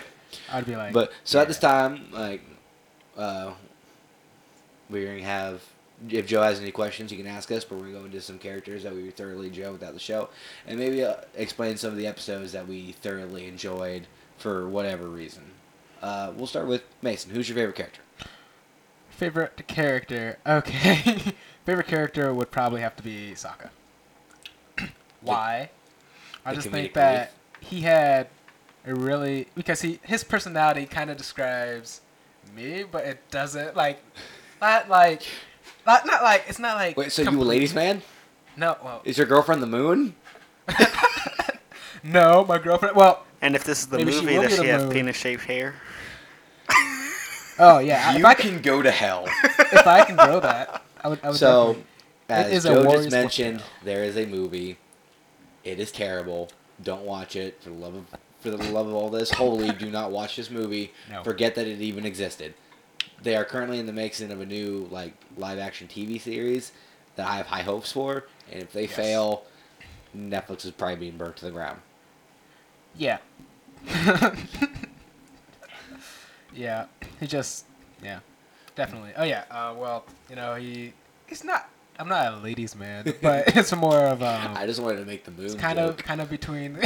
I'd 0.52 0.66
be 0.66 0.76
like. 0.76 0.92
But 0.92 1.12
so 1.24 1.40
at 1.40 1.48
this 1.48 1.58
time, 1.58 2.08
like, 2.12 2.42
uh, 3.18 3.52
we're 4.88 5.06
gonna 5.06 5.22
have. 5.22 5.62
If 6.08 6.28
Joe 6.28 6.42
has 6.42 6.60
any 6.60 6.70
questions, 6.70 7.10
he 7.10 7.16
can 7.16 7.26
ask 7.26 7.50
us. 7.50 7.64
But 7.64 7.78
we're 7.78 7.86
gonna 7.86 7.98
go 7.98 8.04
into 8.04 8.20
some 8.20 8.38
characters 8.38 8.84
that 8.84 8.94
we 8.94 9.10
thoroughly 9.10 9.48
enjoyed 9.48 9.72
without 9.72 9.92
the 9.92 10.00
show, 10.00 10.30
and 10.66 10.78
maybe 10.78 11.04
uh, 11.04 11.16
explain 11.34 11.76
some 11.76 11.90
of 11.90 11.96
the 11.96 12.06
episodes 12.06 12.52
that 12.52 12.66
we 12.66 12.92
thoroughly 12.92 13.46
enjoyed 13.46 14.06
for 14.38 14.68
whatever 14.68 15.08
reason. 15.08 15.42
Uh, 16.00 16.32
we'll 16.36 16.46
start 16.46 16.66
with 16.66 16.82
Mason. 17.02 17.32
Who's 17.32 17.48
your 17.48 17.56
favorite 17.56 17.76
character? 17.76 18.00
Favorite 19.10 19.66
character. 19.66 20.38
Okay. 20.46 21.34
Favorite 21.66 21.88
character 21.88 22.32
would 22.32 22.50
probably 22.50 22.80
have 22.80 22.96
to 22.96 23.02
be 23.02 23.32
Sokka. 23.34 23.70
Why? 25.20 25.70
I 26.44 26.54
just 26.54 26.68
think 26.68 26.94
that 26.94 27.32
he 27.60 27.80
had 27.80 28.28
a 28.86 28.94
really 28.94 29.48
because 29.54 29.82
he 29.82 29.98
his 30.02 30.24
personality 30.24 30.86
kind 30.86 31.10
of 31.10 31.16
describes 31.16 32.00
me, 32.52 32.84
but 32.90 33.04
it 33.04 33.18
doesn't 33.30 33.76
like 33.76 34.02
not 34.60 34.88
like 34.88 35.22
not 35.86 36.06
not 36.06 36.22
like 36.22 36.44
it's 36.48 36.58
not 36.58 36.76
like 36.76 36.96
Wait, 36.96 37.12
so 37.12 37.22
you 37.22 37.28
a 37.30 37.42
ladies' 37.42 37.74
man? 37.74 38.02
No, 38.56 38.76
well, 38.82 39.02
Is 39.04 39.16
your 39.18 39.26
girlfriend 39.26 39.62
the 39.62 39.66
moon? 39.68 40.14
no, 42.02 42.44
my 42.44 42.58
girlfriend. 42.58 42.96
Well, 42.96 43.24
And 43.40 43.54
if 43.54 43.64
this 43.64 43.80
is 43.80 43.86
the 43.86 43.98
Maybe 43.98 44.12
she 44.12 44.20
movie, 44.22 44.34
will 44.38 44.42
does 44.42 44.50
be 44.52 44.56
she 44.58 44.66
the 44.66 44.72
have 44.72 44.82
moon. 44.82 44.92
penis-shaped 44.92 45.44
hair? 45.44 45.74
oh 47.58 47.78
yeah, 47.78 48.12
if 48.12 48.18
you 48.18 48.26
I 48.26 48.34
can 48.34 48.54
can 48.54 48.62
go 48.62 48.82
to 48.82 48.90
hell. 48.90 49.26
if 49.58 49.86
I 49.86 50.04
can 50.04 50.16
grow 50.16 50.40
that, 50.40 50.82
I 51.02 51.08
would. 51.08 51.20
I 51.22 51.28
would 51.28 51.36
So, 51.38 51.76
definitely- 51.76 51.84
as 52.30 52.46
It 52.46 52.52
is 52.56 52.64
a 52.66 52.74
Joe 52.74 52.82
Warriors 52.84 53.04
just 53.06 53.12
mentioned, 53.12 53.62
there 53.84 54.04
is 54.04 54.16
a 54.16 54.26
movie. 54.26 54.76
It 55.64 55.78
is 55.80 55.90
terrible. 55.92 56.50
Don't 56.82 57.02
watch 57.02 57.36
it 57.36 57.62
for 57.62 57.70
the 57.70 57.74
love 57.76 57.94
of 57.94 58.04
for 58.40 58.50
the 58.50 58.56
love 58.72 58.86
of 58.86 58.94
all 58.94 59.08
this 59.10 59.30
holy. 59.30 59.70
do 59.72 59.90
not 59.90 60.10
watch 60.12 60.36
this 60.36 60.50
movie. 60.50 60.92
No. 61.10 61.22
Forget 61.24 61.54
that 61.56 61.66
it 61.66 61.80
even 61.80 62.04
existed. 62.06 62.54
They 63.22 63.34
are 63.34 63.44
currently 63.44 63.78
in 63.78 63.86
the 63.86 63.92
making 63.92 64.30
of 64.30 64.40
a 64.40 64.46
new 64.46 64.86
like 64.90 65.14
live 65.36 65.58
action 65.58 65.88
TV 65.88 66.20
series 66.20 66.72
that 67.16 67.26
I 67.26 67.36
have 67.36 67.46
high 67.46 67.62
hopes 67.62 67.90
for, 67.90 68.24
and 68.52 68.62
if 68.62 68.72
they 68.72 68.82
Yes. 68.82 68.94
fail, 68.94 69.42
Netflix 70.16 70.64
is 70.64 70.70
probably 70.70 70.96
being 70.96 71.16
burnt 71.16 71.36
to 71.38 71.44
the 71.46 71.50
ground. 71.50 71.80
Yeah. 72.96 73.18
yeah. 76.54 76.86
He 77.20 77.26
just 77.26 77.64
yeah. 78.02 78.20
Definitely. 78.74 79.12
Oh 79.16 79.24
yeah. 79.24 79.44
Uh, 79.50 79.74
well, 79.76 80.04
you 80.30 80.36
know, 80.36 80.54
he 80.54 80.92
he's 81.26 81.42
not 81.44 81.68
I'm 81.98 82.08
not 82.08 82.32
a 82.34 82.36
ladies 82.36 82.76
man, 82.76 83.12
but 83.22 83.56
it's 83.56 83.74
more 83.74 83.98
of 84.00 84.22
um 84.22 84.54
I 84.56 84.66
just 84.66 84.80
wanted 84.80 84.98
to 84.98 85.04
make 85.04 85.24
the 85.24 85.44
it's 85.44 85.54
kind 85.54 85.78
of 85.78 85.96
kind 85.96 86.20
of 86.20 86.30
between 86.30 86.78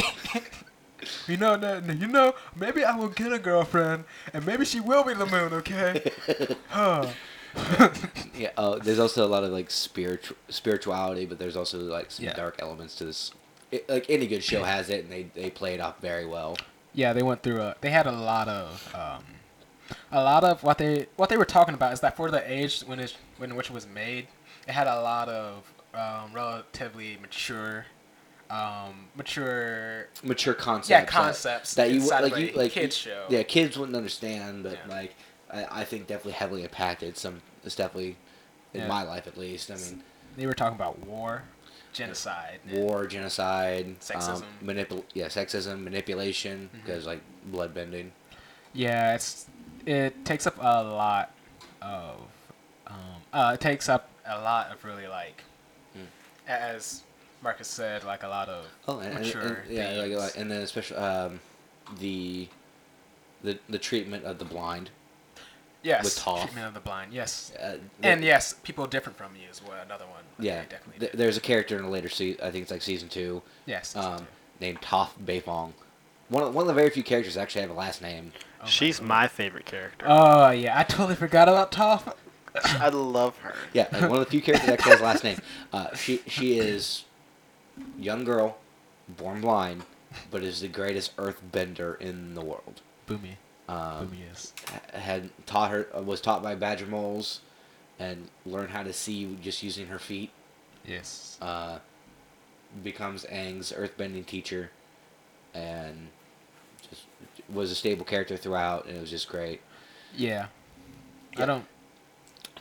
You 1.27 1.37
know, 1.37 1.55
no, 1.55 1.79
no, 1.79 1.93
you 1.93 2.07
know, 2.07 2.33
maybe 2.55 2.83
I 2.83 2.95
will 2.95 3.07
get 3.09 3.31
a 3.33 3.39
girlfriend, 3.39 4.03
and 4.33 4.45
maybe 4.45 4.65
she 4.65 4.79
will 4.79 5.03
be 5.03 5.13
the 5.13 5.25
moon, 5.25 5.53
okay? 5.53 6.11
Huh. 6.69 7.07
yeah. 8.35 8.49
Oh, 8.57 8.79
there's 8.79 8.99
also 8.99 9.25
a 9.25 9.29
lot 9.29 9.43
of 9.43 9.51
like 9.51 9.69
spiritual 9.69 10.37
spirituality, 10.49 11.25
but 11.25 11.37
there's 11.39 11.55
also 11.55 11.77
like 11.79 12.09
some 12.11 12.25
Yeah. 12.25 12.33
dark 12.33 12.55
elements 12.59 12.95
to 12.95 13.05
this. 13.05 13.31
It, 13.71 13.87
like 13.87 14.05
any 14.09 14.27
good 14.27 14.43
show 14.43 14.63
has 14.63 14.89
it, 14.89 15.03
and 15.03 15.11
they 15.11 15.23
they 15.35 15.49
play 15.49 15.73
it 15.75 15.79
off 15.79 15.99
very 15.99 16.25
well. 16.25 16.57
yeah, 16.93 17.13
they 17.13 17.23
went 17.23 17.41
through 17.43 17.61
a. 17.61 17.75
They 17.81 17.89
had 17.89 18.05
a 18.07 18.11
lot 18.11 18.47
of, 18.47 18.95
um, 18.95 19.23
a 20.11 20.23
lot 20.23 20.43
of 20.43 20.63
what 20.63 20.77
they 20.77 21.07
what 21.15 21.29
they 21.29 21.37
were 21.37 21.45
talking 21.45 21.73
about 21.75 21.93
is 21.93 21.99
that 22.01 22.15
for 22.15 22.29
the 22.31 22.41
age 22.51 22.81
when 22.81 22.99
it 22.99 23.15
when 23.37 23.55
which 23.55 23.69
it 23.69 23.73
was 23.73 23.87
made, 23.87 24.27
it 24.67 24.71
had 24.73 24.87
a 24.87 25.01
lot 25.01 25.29
of 25.29 25.71
um, 25.93 26.33
relatively 26.33 27.17
mature, 27.21 27.85
um, 28.53 29.07
mature. 29.15 30.07
mature 30.23 30.53
concepts. 30.53 30.89
Yeah, 30.89 30.99
that- 31.01 31.07
concepts 31.09 31.73
that, 31.75 31.91
you 31.91 32.01
would- 32.01 32.09
like 32.09 32.37
you 32.37 32.51
like 32.55 32.71
kids 32.71 33.03
you- 33.05 33.11
show. 33.11 33.25
Yeah, 33.29 33.43
kids 33.43 33.77
wouldn't 33.77 33.95
understand, 33.95 34.63
but 34.63 34.73
Yeah. 34.73 34.95
like 34.95 35.15
I, 35.51 35.81
I 35.81 35.85
think 35.85 36.07
definitely 36.07 36.33
heavily 36.33 36.63
impacted 36.63 37.17
some. 37.17 37.41
It's 37.63 37.75
definitely 37.75 38.17
in 38.73 38.81
Yeah. 38.81 38.87
my 38.87 39.03
life 39.03 39.27
at 39.27 39.37
least. 39.37 39.69
I 39.71 39.75
mean, 39.75 40.03
They 40.35 40.45
were 40.47 40.53
talking 40.53 40.75
about 40.75 40.97
war, 41.05 41.43
genocide, 41.93 42.59
war, 42.71 43.05
genocide, 43.05 43.99
Sexism. 43.99 44.37
um, 44.41 44.43
manipul- 44.63 45.03
yeah, 45.13 45.27
sexism, 45.27 45.83
manipulation, 45.83 46.69
because 46.73 47.05
like 47.05 47.21
blood 47.45 47.73
bending. 47.73 48.11
Yeah, 48.73 49.13
it's 49.13 49.45
it 49.85 50.25
takes 50.25 50.47
up 50.47 50.57
a 50.59 50.83
lot 50.83 51.31
of 51.81 52.17
um, 52.87 52.95
uh, 53.31 53.51
it 53.53 53.61
takes 53.61 53.87
up 53.89 54.09
a 54.25 54.41
lot 54.41 54.71
of 54.71 54.83
really 54.83 55.07
like 55.07 55.43
Hmm. 55.93 56.05
as 56.47 57.03
Marcus 57.43 57.67
said, 57.67 58.03
like 58.03 58.23
a 58.23 58.27
lot 58.27 58.47
of 58.49 58.65
Oh, 58.87 58.99
and, 58.99 59.13
and- 59.17 59.25
mature 59.25 59.41
and- 59.67 59.71
yeah, 59.71 59.91
like, 60.01 60.11
like, 60.13 60.37
and 60.37 60.49
then 60.49 60.61
especially 60.61 60.97
um, 60.97 61.39
the 61.99 62.47
the 63.43 63.59
the 63.69 63.77
treatment 63.77 64.23
of 64.25 64.39
the 64.39 64.45
blind. 64.45 64.89
yes, 65.83 66.03
with 66.05 66.17
Toph. 66.19 66.41
treatment 66.43 66.67
of 66.67 66.73
the 66.73 66.79
blind, 66.79 67.11
yes, 67.13 67.51
Uh, 67.61 67.75
and 68.01 68.23
yes, 68.23 68.55
people 68.63 68.85
different 68.87 69.17
from 69.17 69.35
you 69.35 69.49
is 69.51 69.59
what 69.61 69.77
another 69.85 70.05
one. 70.05 70.23
yeah, 70.39 70.61
definitely. 70.69 70.99
th- 70.99 71.11
there's 71.13 71.35
a 71.37 71.41
character 71.41 71.77
in 71.77 71.83
a 71.83 71.89
later 71.89 72.07
season. 72.09 72.39
I 72.41 72.51
think 72.51 72.61
it's 72.63 72.71
like 72.71 72.81
season 72.81 73.09
two. 73.09 73.41
yes, 73.65 73.89
season 73.89 74.13
um, 74.13 74.17
two. 74.19 74.25
named 74.61 74.81
Toph 74.81 75.09
Beifong. 75.25 75.73
One 76.29 76.43
of, 76.43 76.55
one 76.55 76.63
of 76.63 76.67
the 76.67 76.73
very 76.73 76.89
few 76.89 77.03
characters 77.03 77.35
that 77.35 77.41
actually 77.41 77.61
have 77.61 77.69
a 77.71 77.73
last 77.73 78.01
name. 78.01 78.31
Oh 78.61 78.65
She's 78.65 78.99
God. 78.99 79.07
my 79.09 79.27
favorite 79.27 79.65
character. 79.65 80.05
Oh 80.07 80.51
yeah, 80.51 80.79
I 80.79 80.83
totally 80.83 81.15
forgot 81.15 81.49
about 81.49 81.71
Toph. 81.73 82.13
I 82.63 82.87
love 82.89 83.37
her. 83.39 83.55
Yeah, 83.73 83.87
like 83.91 84.03
one 84.09 84.19
of 84.19 84.25
the 84.25 84.31
few 84.31 84.41
characters 84.41 84.67
that 84.67 84.73
actually 84.79 84.91
has 84.93 85.01
a 85.01 85.03
last 85.03 85.23
name. 85.25 85.39
Uh, 85.73 85.93
she 85.95 86.21
she 86.27 86.57
is 86.59 87.03
young 87.97 88.23
girl, 88.23 88.57
born 89.07 89.41
blind, 89.41 89.83
but 90.31 90.43
is 90.43 90.61
the 90.61 90.67
greatest 90.67 91.15
earthbender 91.17 91.99
in 91.99 92.35
the 92.35 92.41
world. 92.41 92.81
Bumi, 93.07 93.35
Um, 93.67 94.07
Bumi 94.09 94.31
is. 94.31 94.53
had 94.93 95.29
taught 95.45 95.71
her 95.71 95.87
uh, 95.95 96.01
was 96.01 96.21
taught 96.21 96.41
by 96.43 96.55
badger 96.55 96.85
moles, 96.85 97.41
and 97.99 98.29
learned 98.45 98.69
how 98.71 98.83
to 98.83 98.93
see 98.93 99.37
just 99.41 99.63
using 99.63 99.87
her 99.87 99.99
feet. 99.99 100.31
Yes. 100.85 101.37
Uh, 101.41 101.79
becomes 102.83 103.25
Aang's 103.25 103.71
earthbending 103.71 104.25
teacher, 104.25 104.71
and 105.53 106.07
just 106.89 107.03
was 107.51 107.71
a 107.71 107.75
stable 107.75 108.05
character 108.05 108.35
throughout, 108.37 108.85
and 108.85 108.97
it 108.97 109.01
was 109.01 109.09
just 109.09 109.27
great. 109.29 109.61
Yeah. 110.15 110.47
Yeah. 111.37 111.43
I 111.43 111.45
don't. 111.45 111.65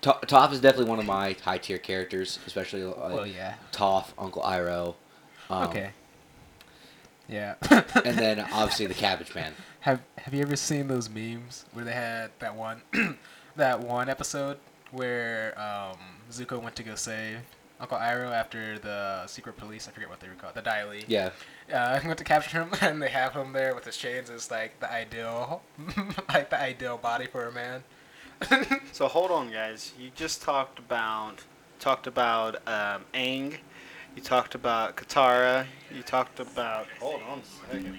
To- 0.03 0.19
Toph 0.27 0.53
is 0.53 0.61
definitely 0.61 0.91
one 0.91 0.99
of 0.99 1.07
my 1.07 1.37
high 1.45 1.59
tier 1.59 1.79
characters, 1.79 2.39
especially 2.47 2.83
uh, 2.83 2.93
Well, 2.97 3.27
yeah. 3.27 3.55
Toph, 3.73 4.07
Uncle 4.19 4.43
Iroh. 4.43 4.95
Um, 5.53 5.69
okay. 5.69 5.91
Yeah. 7.29 7.55
and 7.71 8.19
then 8.19 8.41
obviously 8.53 8.87
the 8.87 8.95
Cabbage 8.95 9.35
Man. 9.35 9.53
Have 9.81 10.01
Have 10.19 10.35
you 10.35 10.43
ever 10.43 10.57
seen 10.57 10.89
those 10.89 11.09
memes 11.09 11.65
where 11.73 11.85
they 11.85 11.93
had 11.93 12.31
that 12.39 12.55
one, 12.55 12.83
that 13.57 13.81
one 13.81 14.09
episode 14.09 14.59
where 14.91 15.59
um, 15.59 15.99
Zuko 16.31 16.63
went 16.63 16.77
to 16.77 16.83
go 16.83 16.95
save 16.95 17.39
Uncle 17.81 17.99
Iroh 17.99 18.33
after 18.33 18.79
the 18.79 19.27
secret 19.27 19.57
police. 19.57 19.89
I 19.89 19.91
forget 19.91 20.09
what 20.09 20.21
they 20.21 20.29
were 20.29 20.35
called. 20.35 20.55
The 20.55 20.63
Dai 20.63 20.89
Li. 20.89 21.05
Yeah. 21.09 21.31
Uh, 21.73 21.99
went 22.07 22.19
to 22.19 22.25
capture 22.25 22.63
him, 22.63 22.71
and 22.81 23.03
they 23.03 23.09
have 23.09 23.35
him 23.35 23.53
there 23.53 23.75
with 23.75 23.85
his 23.85 23.97
chains. 23.97 24.31
It's 24.31 24.51
like 24.51 24.79
the 24.79 24.91
ideal, 24.91 25.63
like 26.29 26.51
the 26.51 26.61
ideal 26.61 26.97
body 26.97 27.27
for 27.27 27.47
a 27.49 27.53
man. 27.53 27.83
So 28.93 29.09
hold 29.09 29.31
on, 29.31 29.51
guys. 29.51 29.93
You 29.99 30.11
just 30.15 30.43
talked 30.43 30.79
about 30.79 31.45
talked 31.79 32.07
about 32.07 32.57
um, 32.69 33.05
Aang. 33.15 33.59
You 34.17 34.23
talked 34.23 34.55
about 34.55 34.97
Katara. 34.97 35.67
You 35.95 36.03
talked 36.03 36.41
about. 36.41 36.87
Hold 37.01 37.23
on 37.29 37.41
a 37.41 37.73
second. 37.73 37.99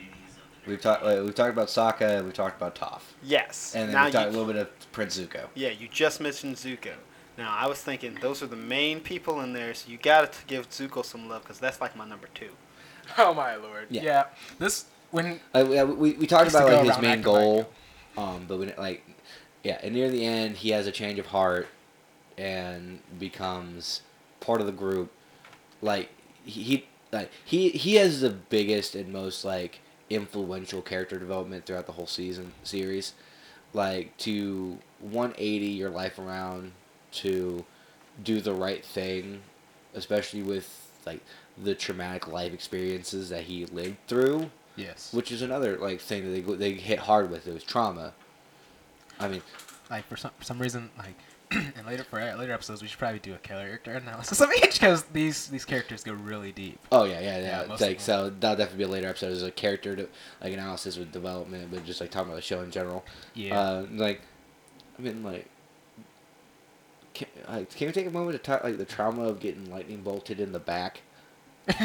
We've 0.67 0.79
talked. 0.81 1.03
Uh, 1.03 1.21
we've 1.25 1.35
talked 1.35 1.51
about 1.51 1.67
Sokka. 1.67 2.23
We've 2.23 2.33
talked 2.33 2.55
about 2.61 2.75
Toph, 2.75 3.01
Yes. 3.21 3.73
and 3.75 3.89
then 3.89 3.93
now 3.95 4.05
we 4.05 4.11
talked 4.11 4.25
you, 4.25 4.29
a 4.29 4.35
little 4.39 4.53
bit 4.53 4.61
of 4.61 4.91
Prince 4.93 5.19
Zuko. 5.19 5.47
Yeah, 5.55 5.69
you 5.69 5.87
just 5.89 6.21
mentioned 6.21 6.55
Zuko. 6.55 6.93
Now 7.37 7.53
I 7.57 7.67
was 7.67 7.79
thinking 7.81 8.17
those 8.21 8.41
are 8.43 8.47
the 8.47 8.55
main 8.55 8.99
people 9.01 9.41
in 9.41 9.51
there, 9.53 9.73
so 9.73 9.89
you 9.89 9.97
gotta 9.97 10.27
t- 10.27 10.37
give 10.47 10.69
Zuko 10.69 11.03
some 11.03 11.27
love 11.27 11.41
because 11.41 11.59
that's 11.59 11.81
like 11.81 11.95
my 11.97 12.07
number 12.07 12.27
two. 12.33 12.51
oh 13.17 13.33
my 13.33 13.55
lord. 13.55 13.87
Yeah. 13.89 14.03
Yeah. 14.03 14.23
This 14.59 14.85
when 15.11 15.39
Uh, 15.53 15.65
we, 15.67 15.83
we, 15.83 16.11
we 16.13 16.27
talked 16.27 16.49
about 16.49 16.67
like 16.71 16.85
his 16.87 17.01
main 17.01 17.21
goal, 17.21 17.69
um, 18.17 18.45
but 18.47 18.57
when 18.57 18.69
it, 18.69 18.79
like, 18.79 19.03
yeah, 19.63 19.79
and 19.83 19.93
near 19.93 20.09
the 20.09 20.23
end 20.25 20.55
he 20.57 20.69
has 20.69 20.87
a 20.87 20.91
change 20.91 21.19
of 21.19 21.25
heart, 21.25 21.67
and 22.37 22.99
becomes 23.19 24.01
part 24.39 24.61
of 24.61 24.65
the 24.67 24.71
group. 24.71 25.11
Like 25.83 26.09
he, 26.45 26.63
he 26.63 26.87
like 27.11 27.29
he 27.45 27.69
he 27.69 27.95
has 27.95 28.21
the 28.21 28.29
biggest 28.29 28.95
and 28.95 29.11
most 29.11 29.45
like 29.45 29.81
influential 30.09 30.81
character 30.81 31.19
development 31.19 31.65
throughout 31.65 31.85
the 31.85 31.91
whole 31.91 32.07
season 32.07 32.53
series. 32.63 33.13
Like 33.73 34.15
to 34.17 34.77
180 35.01 35.65
your 35.65 35.89
life 35.89 36.17
around 36.17 36.71
to 37.13 37.65
do 38.23 38.39
the 38.39 38.53
right 38.53 38.83
thing, 38.85 39.41
especially 39.93 40.43
with 40.43 40.89
like 41.05 41.21
the 41.61 41.75
traumatic 41.75 42.27
life 42.27 42.53
experiences 42.53 43.29
that 43.29 43.43
he 43.43 43.65
lived 43.65 43.97
through 44.07 44.49
yes, 44.75 45.13
which 45.13 45.31
is 45.31 45.41
another 45.41 45.77
like 45.77 45.99
thing 45.99 46.23
that 46.23 46.45
they 46.45 46.55
they 46.55 46.73
hit 46.73 46.99
hard 46.99 47.29
with. 47.29 47.47
It 47.47 47.53
was 47.53 47.63
trauma. 47.63 48.13
I 49.19 49.27
mean, 49.27 49.41
like 49.89 50.07
for 50.07 50.15
some 50.17 50.31
for 50.37 50.43
some 50.43 50.59
reason 50.59 50.89
like 50.97 51.15
in 51.79 51.85
later 51.85 52.03
for 52.03 52.19
later 52.35 52.51
episodes 52.53 52.81
we 52.81 52.87
should 52.87 52.99
probably 52.99 53.19
do 53.19 53.33
a 53.33 53.37
character 53.37 53.91
analysis 53.95 54.41
of 54.41 54.49
each 54.53 54.73
because 54.79 55.03
these 55.13 55.47
these 55.47 55.65
characters 55.65 56.03
go 56.03 56.13
really 56.13 56.51
deep. 56.51 56.79
oh 56.91 57.03
yeah, 57.05 57.19
yeah, 57.19 57.37
Yeah, 57.37 57.41
yeah. 57.41 57.57
most 57.67 57.71
It's 57.73 57.81
of 57.81 57.87
like 57.87 57.99
so 57.99 58.29
that'll 58.39 58.57
definitely 58.57 58.77
be 58.79 58.83
a 58.83 58.87
later 58.93 59.07
episode 59.07 59.31
as 59.31 59.43
a 59.43 59.51
character 59.51 59.95
to, 59.95 60.07
like 60.41 60.53
analysis 60.53 60.97
with 60.97 61.11
development, 61.11 61.69
but 61.71 61.85
just 61.85 62.01
like 62.01 62.11
talking 62.11 62.27
about 62.29 62.35
the 62.37 62.41
show 62.41 62.61
in 62.61 62.71
general. 62.71 63.03
Yeah. 63.33 63.59
Uh, 63.59 63.85
like, 63.93 64.21
I 64.97 65.01
mean, 65.01 65.23
like, 65.23 65.47
can, 67.13 67.27
like, 67.49 67.69
can 67.75 67.87
we 67.87 67.93
take 67.93 68.07
a 68.07 68.11
moment 68.11 68.33
to 68.37 68.39
talk 68.43 68.63
like 68.63 68.77
the 68.77 68.85
trauma 68.85 69.23
of 69.23 69.39
getting 69.39 69.69
lightning 69.69 70.01
bolted 70.01 70.39
in 70.39 70.51
the 70.51 70.59
back? 70.59 71.01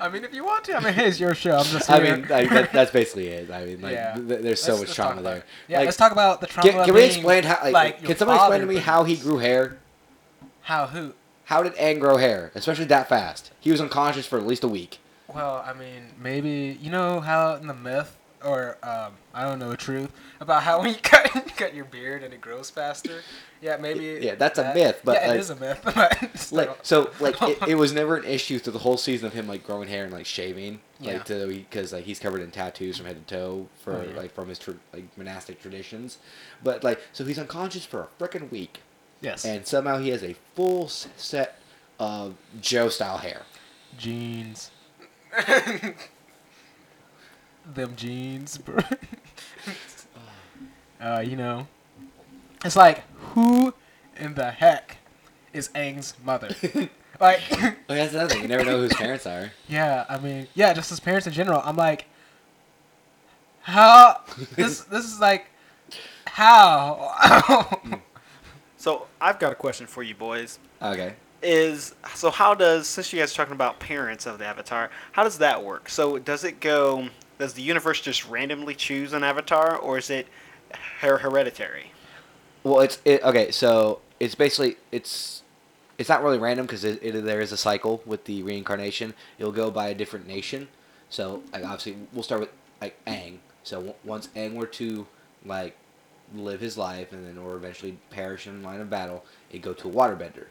I 0.00 0.08
mean, 0.08 0.24
if 0.24 0.34
you 0.34 0.44
want 0.44 0.64
to, 0.66 0.76
I 0.76 0.80
mean, 0.80 0.92
hey, 0.92 1.06
it's 1.08 1.20
your 1.20 1.34
show. 1.34 1.56
I'm 1.58 1.64
just. 1.64 1.86
Saying. 1.86 2.00
I 2.12 2.16
mean, 2.16 2.28
like, 2.28 2.48
that, 2.50 2.72
that's 2.72 2.90
basically 2.90 3.28
it. 3.28 3.50
I 3.50 3.64
mean, 3.64 3.80
like, 3.80 3.92
Yeah. 3.92 4.14
th- 4.14 4.40
there's 4.42 4.62
so 4.62 4.72
Let's- 4.72 4.80
much 4.80 4.88
let's 4.88 4.94
trauma 4.96 5.22
there. 5.22 5.44
Yeah, 5.68 5.78
Like, 5.78 5.84
let's 5.86 5.96
talk 5.96 6.12
about 6.12 6.40
the 6.40 6.46
trauma. 6.46 6.70
Can, 6.70 6.84
can 6.84 6.94
we 6.94 7.04
explain 7.04 7.44
how? 7.44 7.58
Like, 7.62 7.72
like, 7.72 8.02
can 8.04 8.16
somebody 8.16 8.38
explain 8.38 8.60
to 8.60 8.66
me 8.66 8.76
how 8.76 9.04
he 9.04 9.16
grew 9.16 9.38
hair? 9.38 9.78
How 10.62 10.86
who? 10.88 11.14
How 11.44 11.62
did 11.62 11.74
Aang 11.76 11.98
grow 11.98 12.18
hair, 12.18 12.52
especially 12.54 12.84
that 12.86 13.08
fast? 13.08 13.52
He 13.58 13.70
was 13.70 13.80
unconscious 13.80 14.26
for 14.26 14.36
at 14.38 14.46
least 14.46 14.64
a 14.64 14.68
week. 14.68 14.98
Well, 15.26 15.64
I 15.66 15.72
mean, 15.72 16.08
maybe 16.20 16.78
you 16.80 16.90
know 16.90 17.20
how 17.20 17.54
in 17.54 17.66
the 17.68 17.74
myth, 17.74 18.17
or 18.44 18.76
um, 18.82 19.12
I 19.34 19.44
don't 19.44 19.58
know, 19.58 19.74
truth 19.74 20.10
about 20.40 20.62
how 20.62 20.80
when 20.80 20.90
you 20.90 20.94
cut 21.02 21.34
you 21.34 21.40
cut 21.56 21.74
your 21.74 21.84
beard 21.84 22.22
and 22.22 22.32
it 22.32 22.40
grows 22.40 22.70
faster. 22.70 23.20
Yeah, 23.60 23.76
maybe. 23.76 24.18
Yeah, 24.24 24.36
that's 24.36 24.58
a 24.58 24.72
myth, 24.74 25.00
but, 25.04 25.16
yeah, 25.20 25.26
like- 25.28 25.36
it 25.36 25.40
is 25.40 25.50
a 25.50 25.56
myth. 25.56 25.80
But. 25.84 26.48
Like 26.52 26.78
so, 26.82 27.10
like 27.20 27.40
it, 27.42 27.58
it 27.68 27.74
was 27.74 27.92
never 27.92 28.16
an 28.16 28.24
issue 28.24 28.58
through 28.58 28.74
the 28.74 28.78
whole 28.78 28.96
season 28.96 29.26
of 29.26 29.32
him 29.32 29.48
like 29.48 29.64
growing 29.64 29.88
hair 29.88 30.04
and 30.04 30.12
like 30.12 30.26
shaving, 30.26 30.80
Yeah. 31.00 31.14
like 31.14 31.24
to 31.26 31.46
because 31.48 31.92
like 31.92 32.04
he's 32.04 32.18
covered 32.20 32.40
in 32.42 32.50
tattoos 32.50 32.96
from 32.96 33.06
head 33.06 33.26
to 33.26 33.34
toe 33.34 33.68
for 33.82 33.94
Oh, 33.94 34.02
yeah. 34.08 34.16
like 34.16 34.32
from 34.34 34.48
his 34.48 34.58
tr- 34.58 34.72
like 34.92 35.04
monastic 35.18 35.60
traditions, 35.60 36.18
but 36.62 36.84
like 36.84 37.00
so 37.12 37.24
he's 37.24 37.38
unconscious 37.38 37.84
for 37.84 38.02
a 38.02 38.22
freaking 38.22 38.50
week, 38.50 38.80
yes. 39.20 39.44
and 39.44 39.66
somehow 39.66 39.98
he 39.98 40.10
has 40.10 40.22
a 40.22 40.34
full 40.54 40.88
set 40.88 41.58
of 41.98 42.36
Joe 42.60 42.88
style 42.88 43.18
hair. 43.18 43.42
jeans. 43.98 44.70
Them 47.74 47.94
jeans, 47.96 48.58
bro. 48.58 48.78
uh, 51.00 51.22
you 51.24 51.36
know, 51.36 51.66
it's 52.64 52.76
like 52.76 53.04
who 53.32 53.74
in 54.16 54.34
the 54.34 54.50
heck 54.50 54.98
is 55.52 55.68
Aang's 55.74 56.14
mother? 56.24 56.48
like, 57.20 57.40
Oh, 57.52 57.74
that's 57.88 58.14
another 58.14 58.34
thing. 58.34 58.42
You 58.42 58.48
never 58.48 58.64
know 58.64 58.76
who 58.78 58.82
his 58.84 58.94
parents 58.94 59.26
are. 59.26 59.52
yeah, 59.68 60.04
I 60.08 60.18
mean, 60.18 60.48
yeah, 60.54 60.72
just 60.72 60.90
his 60.90 61.00
parents 61.00 61.26
in 61.26 61.32
general. 61.32 61.60
I'm 61.64 61.76
like, 61.76 62.06
how 63.62 64.22
this 64.56 64.80
this 64.90 65.04
is 65.04 65.20
like 65.20 65.46
how 66.26 67.80
So 68.78 69.08
I've 69.20 69.38
got 69.38 69.52
a 69.52 69.56
question 69.56 69.86
for 69.86 70.02
you 70.02 70.14
boys. 70.14 70.58
Okay. 70.80 71.14
Is 71.42 71.94
so 72.14 72.30
how 72.30 72.54
does 72.54 72.88
since 72.88 73.12
you 73.12 73.18
guys 73.18 73.32
are 73.32 73.36
talking 73.36 73.52
about 73.52 73.78
parents 73.78 74.26
of 74.26 74.38
the 74.38 74.46
avatar, 74.46 74.90
how 75.12 75.22
does 75.22 75.38
that 75.38 75.62
work? 75.62 75.88
So 75.88 76.18
does 76.18 76.44
it 76.44 76.60
go? 76.60 77.08
Does 77.38 77.54
the 77.54 77.62
universe 77.62 78.00
just 78.00 78.28
randomly 78.28 78.74
choose 78.74 79.12
an 79.12 79.22
avatar, 79.22 79.76
or 79.76 79.98
is 79.98 80.10
it 80.10 80.26
her- 81.00 81.18
hereditary? 81.18 81.92
Well, 82.64 82.80
it's 82.80 82.98
it, 83.04 83.22
okay. 83.22 83.50
So 83.50 84.00
it's 84.20 84.34
basically 84.34 84.76
it's 84.90 85.42
it's 85.98 86.08
not 86.08 86.22
really 86.22 86.38
random 86.38 86.66
because 86.66 86.82
there 86.82 87.40
is 87.40 87.52
a 87.52 87.56
cycle 87.56 88.02
with 88.04 88.24
the 88.24 88.42
reincarnation. 88.42 89.14
It'll 89.38 89.52
go 89.52 89.70
by 89.70 89.88
a 89.88 89.94
different 89.94 90.26
nation. 90.26 90.68
So 91.10 91.42
like 91.52 91.64
obviously 91.64 91.96
we'll 92.12 92.22
start 92.22 92.40
with 92.40 92.50
like 92.80 92.96
Aang. 93.06 93.38
So 93.62 93.76
w- 93.76 93.94
once 94.04 94.28
Aang 94.36 94.54
were 94.54 94.66
to 94.66 95.06
like 95.44 95.76
live 96.34 96.60
his 96.60 96.76
life 96.76 97.12
and 97.12 97.26
then 97.26 97.38
or 97.38 97.56
eventually 97.56 97.98
perish 98.10 98.46
in 98.46 98.62
line 98.62 98.80
of 98.80 98.90
battle, 98.90 99.24
it'd 99.50 99.62
go 99.62 99.72
to 99.72 99.88
a 99.88 99.92
waterbender, 99.92 100.46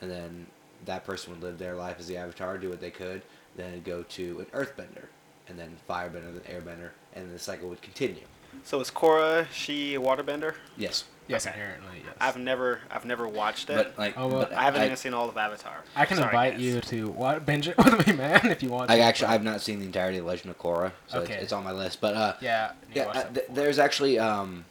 and 0.00 0.10
then 0.10 0.46
that 0.86 1.04
person 1.04 1.32
would 1.32 1.42
live 1.42 1.58
their 1.58 1.74
life 1.74 1.96
as 1.98 2.06
the 2.06 2.16
avatar, 2.16 2.58
do 2.58 2.68
what 2.70 2.80
they 2.80 2.90
could. 2.90 3.22
Then 3.56 3.72
it'd 3.72 3.84
go 3.84 4.02
to 4.02 4.40
an 4.40 4.46
earthbender, 4.58 5.06
and 5.50 5.58
then 5.58 5.76
firebender, 5.88 6.32
then 6.32 6.42
airbender, 6.48 6.90
and 7.14 7.34
the 7.34 7.38
cycle 7.38 7.68
would 7.68 7.82
continue. 7.82 8.22
So 8.64 8.80
is 8.80 8.90
Korra 8.90 9.46
she 9.52 9.94
a 9.96 10.00
waterbender? 10.00 10.54
Yes, 10.76 11.04
yes, 11.28 11.46
Okay. 11.46 11.54
inherently, 11.54 12.02
yes. 12.04 12.14
I've 12.20 12.36
never 12.36 12.80
I've 12.90 13.04
never 13.04 13.28
watched 13.28 13.68
it. 13.70 13.74
but 13.74 13.98
like 13.98 14.14
Oh, 14.16 14.28
well, 14.28 14.40
but 14.42 14.52
I 14.52 14.62
haven't 14.64 14.82
I- 14.82 14.86
even 14.86 14.96
seen 14.96 15.12
all 15.14 15.28
of 15.28 15.36
Avatar. 15.36 15.84
I 15.94 16.04
can 16.06 16.16
Sorry, 16.16 16.28
invite 16.28 16.52
guys. 16.54 16.62
you 16.62 16.80
to 16.80 17.08
what 17.10 17.44
binge 17.46 17.68
it 17.68 17.76
with 17.78 18.06
me, 18.06 18.12
man, 18.14 18.46
if 18.50 18.62
you 18.62 18.68
want. 18.70 18.90
I 18.90 18.96
to, 18.96 19.02
actually 19.02 19.26
but- 19.28 19.34
I've 19.34 19.44
not 19.44 19.60
seen 19.60 19.80
the 19.80 19.86
entirety 19.86 20.18
of 20.18 20.24
Legend 20.24 20.50
of 20.50 20.58
Korra, 20.58 20.92
so 21.08 21.20
Okay. 21.20 21.34
it's, 21.34 21.44
it's 21.44 21.52
on 21.52 21.64
my 21.64 21.72
list. 21.72 22.00
But 22.00 22.14
uh, 22.14 22.34
Yeah. 22.40 22.72
yeah, 22.94 23.06
uh, 23.08 23.24
th- 23.32 23.46
there's 23.50 23.78
actually 23.78 24.18
um, 24.18 24.64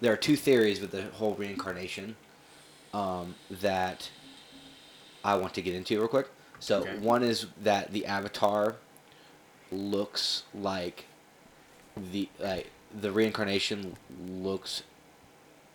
there 0.00 0.12
are 0.12 0.16
two 0.16 0.36
theories 0.36 0.80
with 0.80 0.90
the 0.92 1.02
whole 1.02 1.34
reincarnation 1.34 2.16
um, 2.94 3.34
that 3.50 4.10
I 5.24 5.34
want 5.36 5.54
to 5.54 5.62
get 5.62 5.74
into 5.74 5.98
real 5.98 6.08
quick. 6.08 6.28
So 6.60 6.80
Okay. 6.80 6.96
one 6.98 7.22
is 7.22 7.46
that 7.62 7.92
the 7.92 8.06
avatar 8.06 8.76
looks 9.72 10.44
like 10.54 11.04
the 11.96 12.28
like 12.38 12.70
the 12.98 13.10
reincarnation 13.10 13.96
looks 14.28 14.82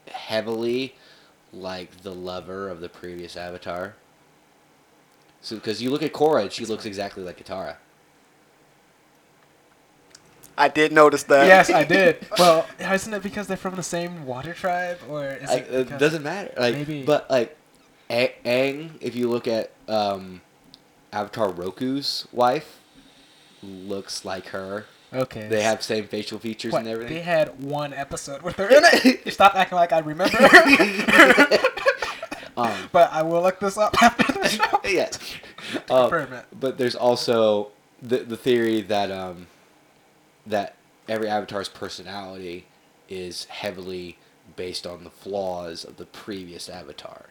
heavily 0.08 0.96
like 1.54 2.02
the 2.04 2.14
lover 2.14 2.70
of 2.70 2.80
the 2.80 2.90
previous 2.90 3.36
avatar. 3.36 3.96
So 5.42 5.56
because 5.56 5.82
you 5.82 5.90
look 5.90 6.04
at 6.04 6.14
Korra, 6.14 6.44
and 6.44 6.52
she 6.52 6.66
looks 6.66 6.86
exactly 6.86 7.24
like 7.24 7.44
Katara. 7.44 7.76
I 10.58 10.68
did 10.68 10.92
notice 10.92 11.24
that. 11.24 11.48
yes, 11.48 11.70
I 11.72 11.84
did. 11.84 12.28
Well, 12.38 12.68
isn't 12.80 13.14
it 13.14 13.24
because 13.24 13.48
they're 13.48 13.58
from 13.58 13.76
the 13.76 13.84
same 13.84 14.26
water 14.26 14.54
tribe, 14.54 15.00
or 15.10 15.26
is 15.26 15.50
Like, 15.50 15.68
it? 15.70 15.92
it 15.92 15.98
doesn't 15.98 16.24
matter. 16.24 16.54
Like, 16.58 16.76
maybe- 16.76 17.04
but 17.04 17.30
like, 17.32 17.58
A- 18.10 18.36
Aang, 18.46 18.92
if 19.02 19.16
you 19.16 19.30
look 19.30 19.48
at 19.48 19.72
um, 19.88 20.42
Avatar 21.12 21.50
Roku's 21.50 22.28
wife, 22.32 22.80
looks 23.64 24.26
like 24.26 24.48
her. 24.48 24.86
Okay. 25.14 25.48
They 25.48 25.62
have 25.62 25.84
same 25.84 26.08
facial 26.08 26.40
features 26.40 26.72
What, 26.72 26.80
and 26.80 26.88
everything. 26.88 27.16
They 27.16 27.22
had 27.22 27.62
one 27.62 27.94
episode 27.94 28.42
with 28.44 28.56
her 28.56 28.70
in 28.70 28.82
it. 28.84 29.34
Stop 29.34 29.56
acting 29.56 29.76
like 29.76 29.92
I 29.92 30.00
remember. 30.00 30.38
um, 32.58 32.72
but 32.92 33.12
I 33.12 33.22
will 33.24 33.42
look 33.42 33.60
this 33.60 33.78
up 33.78 34.02
after 34.02 34.32
the 34.32 34.48
show. 34.48 34.80
yes. 34.86 35.20
Um, 35.90 36.10
Confirm 36.10 36.34
it. 36.34 36.46
but 36.58 36.78
there's 36.78 36.96
also 36.96 37.70
the 38.02 38.20
the 38.20 38.38
theory 38.38 38.82
that 38.82 39.12
um, 39.12 39.48
that 40.46 40.76
every 41.08 41.28
avatar's 41.28 41.70
personality 41.70 42.66
is 43.10 43.46
heavily 43.46 44.18
based 44.56 44.88
on 44.88 45.04
the 45.04 45.10
flaws 45.10 45.84
of 45.84 45.98
the 45.98 46.06
previous 46.06 46.70
avatar. 46.70 47.26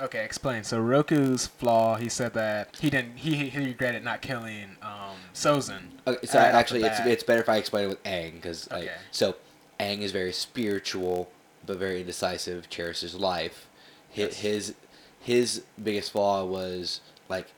Okay, 0.00 0.24
explain. 0.24 0.64
So 0.64 0.80
Roku's 0.80 1.46
flaw, 1.46 1.96
he 1.96 2.08
said 2.08 2.34
that 2.34 2.76
he 2.80 2.90
didn't. 2.90 3.18
He 3.18 3.48
he 3.48 3.58
regretted 3.58 4.02
not 4.04 4.22
killing 4.22 4.76
um 4.82 5.16
Sozin. 5.32 5.82
Okay, 6.06 6.26
so 6.26 6.38
right 6.38 6.54
actually, 6.54 6.82
it's 6.82 6.98
it's 7.00 7.22
better 7.22 7.40
if 7.40 7.48
I 7.48 7.56
explain 7.56 7.84
it 7.84 7.88
with 7.88 8.02
Aang 8.04 8.34
because 8.34 8.70
like 8.70 8.84
Okay. 8.84 8.92
so, 9.10 9.36
Aang 9.78 10.00
is 10.00 10.10
very 10.12 10.32
spiritual 10.32 11.30
but 11.66 11.78
very 11.78 12.00
indecisive, 12.00 12.68
cherishes 12.68 13.14
life. 13.14 13.68
His 14.10 14.26
Yes. 14.26 14.36
his, 14.40 14.74
his 15.20 15.62
biggest 15.82 16.12
flaw 16.12 16.44
was 16.44 17.00
like 17.28 17.48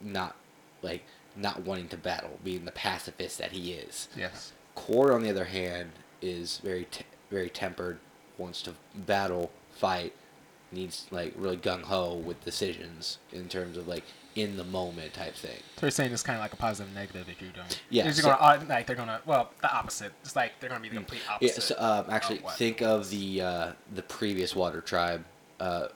not 0.00 0.34
like 0.82 1.04
not 1.36 1.62
wanting 1.62 1.88
to 1.88 1.96
battle, 1.96 2.38
being 2.42 2.64
the 2.64 2.72
pacifist 2.72 3.38
that 3.38 3.52
he 3.52 3.72
is. 3.72 4.08
Yes. 4.16 4.52
Korra, 4.76 5.14
on 5.14 5.22
the 5.22 5.30
other 5.30 5.44
hand, 5.44 5.92
is 6.20 6.58
very 6.58 6.86
te- 6.90 7.04
very 7.30 7.48
tempered, 7.48 7.98
wants 8.38 8.60
to 8.62 8.74
battle, 8.94 9.50
fight, 9.72 10.12
needs 10.72 11.06
like 11.10 11.32
really 11.36 11.56
gung 11.56 11.82
ho 11.82 12.14
with 12.14 12.42
decisions 12.44 13.18
in 13.32 13.48
terms 13.48 13.76
of 13.76 13.88
like 13.88 14.04
in 14.36 14.56
the 14.56 14.64
moment 14.64 15.12
type 15.12 15.34
thing. 15.34 15.58
So 15.76 15.86
you're 15.86 15.90
saying 15.90 16.12
it's 16.12 16.22
kind 16.22 16.36
of 16.36 16.42
like 16.42 16.52
a 16.52 16.56
positive 16.56 16.94
negative 16.94 17.28
if 17.28 17.42
you 17.42 17.48
don't. 17.54 17.80
Yeah, 17.90 18.04
You're 18.04 18.12
so- 18.12 18.22
gonna 18.30 18.36
uh, 18.40 18.60
like 18.68 18.86
they're 18.86 18.96
gonna 18.96 19.20
well 19.26 19.50
the 19.60 19.72
opposite. 19.72 20.12
It's 20.22 20.36
like 20.36 20.52
they're 20.60 20.70
gonna 20.70 20.80
be 20.82 20.88
the 20.88 20.96
complete 20.96 21.22
Yeah, 21.28 21.34
opposite. 21.50 21.62
so, 21.62 21.74
um, 21.78 22.04
actually, 22.08 22.38
of 22.44 22.54
think 22.56 22.80
of 22.82 23.10
the 23.10 23.42
uh, 23.42 23.72
the 23.94 24.02
previous 24.02 24.54
water 24.54 24.80
tribe, 24.80 25.24
uh, 25.58 25.88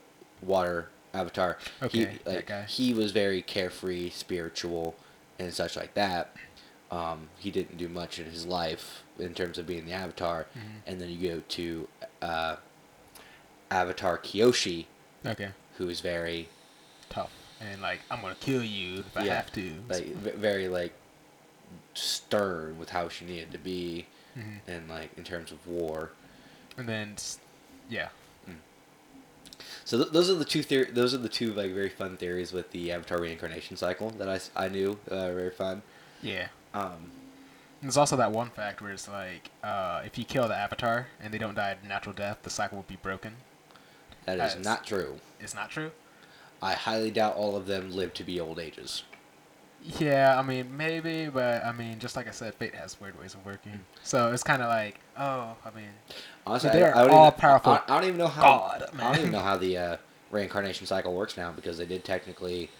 water 0.42 0.88
avatar. 1.12 1.58
Okay, 1.82 1.98
he, 1.98 2.04
that 2.24 2.26
like, 2.26 2.46
guy. 2.46 2.62
he 2.64 2.92
was 2.92 3.12
very 3.12 3.40
carefree, 3.40 4.10
spiritual, 4.10 4.96
and 5.38 5.52
such 5.54 5.76
like 5.76 5.94
that. 5.94 6.34
Um, 6.90 7.28
he 7.38 7.50
didn't 7.50 7.76
do 7.78 7.88
much 7.88 8.18
in 8.18 8.26
his 8.26 8.46
life 8.46 9.02
in 9.18 9.32
terms 9.34 9.58
of 9.58 9.66
being 9.66 9.87
the 9.87 9.92
avatar, 9.92 10.46
Mhm. 10.56 10.60
and 10.87 11.00
then 11.00 11.08
you 11.10 11.28
go 11.28 11.42
to 11.50 11.88
uh, 12.20 12.56
Avatar 13.74 14.18
Kyoshi, 14.18 14.87
Okay. 15.26 15.50
who 15.78 15.88
is 15.88 16.00
very 16.00 16.48
Tough 17.10 17.32
and 17.60 17.80
like 17.82 18.00
I'm 18.10 18.20
gonna 18.20 18.34
kill 18.37 18.62
you 18.64 19.00
if 19.00 19.16
I 19.16 19.24
Yeah, 19.24 19.34
have 19.37 19.52
to. 19.52 19.82
like 19.88 20.06
very 20.37 20.68
like 20.68 20.92
stern 21.94 22.78
with 22.78 22.90
how 22.90 23.08
she 23.08 23.24
needed 23.24 23.52
to 23.52 23.58
be, 23.58 24.06
Mhm. 24.37 24.60
and 24.66 24.88
like 24.88 25.10
in 25.16 25.24
terms 25.24 25.52
of 25.52 25.66
war. 25.66 26.10
And 26.76 26.88
then 26.88 27.16
yeah. 27.88 28.08
So 29.87 29.98
th- 29.98 30.12
those 30.12 30.30
are 30.30 30.34
the 30.34 30.44
two 30.46 30.60
theor- 30.64 30.92
Those 30.94 31.12
are 31.14 31.18
the 31.18 31.28
two 31.28 31.52
like 31.52 31.72
very 31.72 31.90
fun 31.90 32.16
theories 32.16 32.52
with 32.52 32.70
the 32.70 32.90
Avatar 32.90 33.20
reincarnation 33.20 33.76
cycle 33.76 34.10
that 34.10 34.28
I, 34.28 34.64
I 34.64 34.68
knew 34.68 34.98
uh, 35.10 35.14
were 35.28 35.34
very 35.34 35.50
fun. 35.50 35.82
Yeah. 36.22 36.48
Um, 36.72 37.10
There's 37.82 37.98
also 37.98 38.16
that 38.16 38.32
one 38.32 38.48
fact 38.50 38.80
where 38.80 38.92
it's 38.92 39.08
like, 39.08 39.50
uh, 39.62 40.00
if 40.06 40.16
you 40.16 40.24
kill 40.24 40.48
the 40.48 40.56
avatar 40.56 41.08
and 41.20 41.32
they 41.34 41.38
don't 41.38 41.54
die 41.54 41.76
a 41.82 41.87
natural 41.87 42.14
death, 42.14 42.38
the 42.44 42.50
cycle 42.50 42.76
will 42.76 42.84
be 42.88 42.96
broken. 42.96 43.37
That 44.26 44.34
is 44.34 44.38
That's- 44.54 44.64
not 44.64 44.84
true. 44.84 45.18
It's 45.40 45.54
not 45.54 45.70
true. 45.70 45.90
I 46.62 46.72
highly 46.74 47.10
doubt 47.10 47.37
all 47.37 47.56
of 47.56 47.66
them 47.66 47.90
live 47.92 48.14
to 48.14 48.24
be 48.24 48.40
old 48.40 48.58
ages. 48.58 49.02
Yeah, 49.98 50.38
I 50.38 50.42
mean 50.42 50.74
maybe, 50.74 51.28
but 51.28 51.62
I 51.62 51.72
mean 51.72 51.98
just 51.98 52.16
like 52.16 52.26
I 52.26 52.30
said, 52.30 52.54
fate 52.54 52.74
has 52.74 52.98
weird 52.98 53.18
ways 53.20 53.34
of 53.34 53.44
working. 53.44 53.80
So 54.02 54.32
it's 54.32 54.42
kind 54.42 54.62
of 54.62 54.68
like, 54.68 54.98
oh, 55.18 55.56
I 55.62 55.70
mean, 55.76 55.90
Honestly, 56.46 56.70
they're 56.70 56.96
I, 56.96 57.02
I 57.02 57.08
all 57.08 57.26
even, 57.28 57.38
powerful 57.38 57.72
I, 57.72 57.82
I 57.87 58.00
don't 58.00 58.04
even 58.04 58.16
know 58.18 58.28
how. 58.28 58.42
God, 58.42 58.88
I 58.98 59.02
don't 59.12 59.18
even 59.18 59.32
know 59.32 59.40
how 59.40 59.58
the 59.58 59.76
uh, 59.76 59.96
reincarnation 60.30 60.87
cycle 60.87 61.12
works 61.14 61.37
now 61.37 61.52
because 61.52 61.76
they 61.76 61.84
did 61.84 62.02
technically 62.02 62.70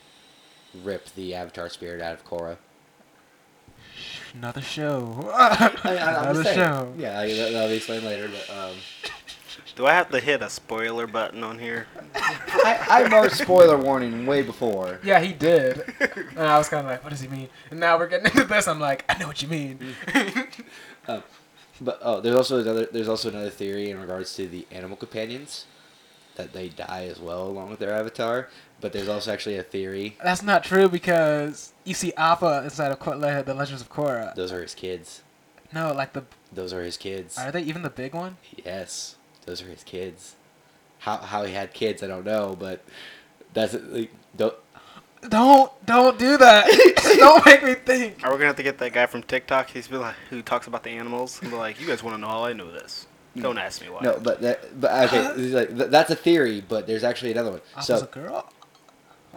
rip 0.83 1.09
the 1.15 1.35
Avatar 1.35 1.69
spirit 1.69 2.01
out 2.01 2.15
of 2.15 2.25
Korra. 2.25 2.57
another 4.35 4.63
show. 4.63 5.31
I, 5.35 5.77
I, 5.85 5.93
another 6.23 6.43
saying. 6.45 6.57
show. 6.57 6.95
Yeah, 6.97 7.27
that, 7.27 7.53
that'll 7.53 7.69
be 7.69 7.75
explained 7.77 8.05
later. 8.05 8.29
But 8.31 8.57
um, 8.57 8.77
Do 9.77 9.87
I 9.87 9.93
have 9.93 10.11
to 10.11 10.21
hit 10.21 10.43
a 10.43 10.51
spoiler 10.51 11.07
button 11.07 11.43
on 11.45 11.59
here? 11.59 11.87
I, 12.15 12.87
I 13.05 13.09
marked 13.09 13.37
spoiler 13.37 13.77
warning 13.77 14.27
way 14.27 14.43
before. 14.43 15.01
Yeah, 15.05 15.21
he 15.21 15.33
did. 15.33 15.83
and 16.37 16.41
I 16.41 16.59
was 16.59 16.69
kind 16.69 16.85
of 16.87 16.91
like, 16.91 17.03
what 17.05 17.11
does 17.11 17.21
he 17.21 17.29
mean? 17.29 17.49
And 17.71 17.81
now 17.81 17.99
we're 17.99 18.07
getting 18.09 18.27
into 18.27 18.45
this. 18.45 18.69
I'm 18.69 18.81
like, 18.81 19.05
I 19.09 19.19
know 19.19 19.27
what 19.27 19.43
you 19.43 19.49
mean. 19.49 19.79
Um, 21.09 21.23
but 21.81 21.99
oh, 22.03 22.21
there's 22.21 22.37
also 22.37 22.61
another 22.61 22.87
there's 22.91 23.09
also 23.09 23.29
another 23.29 23.51
theory 23.51 23.91
in 23.91 24.01
regards 24.01 24.35
to 24.37 24.47
the 24.47 24.67
animal 24.71 24.97
companions 24.97 25.67
that 26.37 26.53
they 26.53 26.69
die 26.69 27.07
as 27.07 27.21
well 27.21 27.47
along 27.47 27.71
with 27.71 27.79
their 27.81 27.93
avatar. 27.93 28.49
But 28.81 28.93
there's 28.93 29.09
also 29.09 29.33
actually 29.33 29.57
a 29.57 29.63
theory 29.63 30.17
That's 30.23 30.43
not 30.43 30.63
true 30.65 30.89
because 30.89 31.73
you 31.85 31.95
see 31.95 32.13
Appa 32.17 32.63
inside 32.65 32.93
of 32.93 32.99
Ko- 33.01 33.17
Le- 33.17 33.43
the 33.43 33.55
Legends 33.55 33.81
of 33.83 33.91
Korra. 33.91 34.35
those 34.35 34.53
are 34.53 34.61
his 34.63 34.75
kids. 34.75 35.23
No, 35.73 35.93
like 35.93 36.13
the 36.13 36.25
Those 36.53 36.73
are 36.73 36.83
his 36.83 36.97
kids. 36.97 37.37
are 37.39 37.51
they 37.51 37.63
even 37.63 37.83
the 37.83 37.91
big 37.91 38.15
one? 38.15 38.37
Yes, 38.65 39.17
those 39.45 39.63
are 39.63 39.67
his 39.67 39.85
kids. 39.85 40.35
How 40.99 41.19
how 41.19 41.45
he 41.45 41.53
had 41.53 41.73
kids, 41.75 42.03
I 42.03 42.07
don't 42.07 42.25
know, 42.25 42.57
but 42.59 42.85
that's 43.53 43.75
like 43.75 44.11
don't. 44.37 44.55
Don't 45.29 45.73
don't 45.87 46.19
do 46.19 46.37
that. 46.37 46.67
don't 47.17 47.47
make 47.47 47.63
me 47.63 47.75
think. 47.75 48.23
Are 48.23 48.31
we 48.31 48.37
gonna 48.37 48.49
have 48.49 48.57
to 48.57 48.63
get 48.63 48.77
that 48.79 48.93
guy 48.93 49.07
from 49.07 49.23
TikTok? 49.23 49.71
He's 49.71 49.89
be 49.89 49.97
like, 49.97 50.17
who 50.29 50.43
talks 50.43 50.67
about 50.67 50.83
the 50.83 50.91
animals? 50.91 51.41
And 51.41 51.51
be 51.51 51.57
like, 51.57 51.81
you 51.81 51.87
guys 51.87 52.03
want 52.03 52.15
to 52.17 52.21
know 52.21 52.29
how 52.29 52.45
I 52.45 52.53
know 52.53 52.71
this? 52.71 53.07
Don't 53.37 53.59
ask 53.59 53.81
me 53.83 53.89
why. 53.89 54.01
No, 54.03 54.19
but 54.23 54.41
that 54.43 54.81
but 54.81 55.05
okay, 55.05 55.33
this 55.37 55.53
like, 55.53 55.77
th- 55.77 55.91
that's 55.91 56.11
a 56.11 56.15
theory, 56.15 56.63
but 56.67 56.87
there's 56.87 57.03
actually 57.05 57.33
another 57.33 57.53
one. 57.53 57.61
Appa's 57.75 57.87
So 57.87 58.01
a 58.01 58.07
girl. 58.07 58.53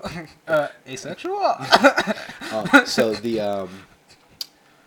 uh, 0.48 0.67
asexual. 0.88 1.56
uh, 1.58 2.86
so 2.86 3.13
the 3.13 3.39
um, 3.39 3.70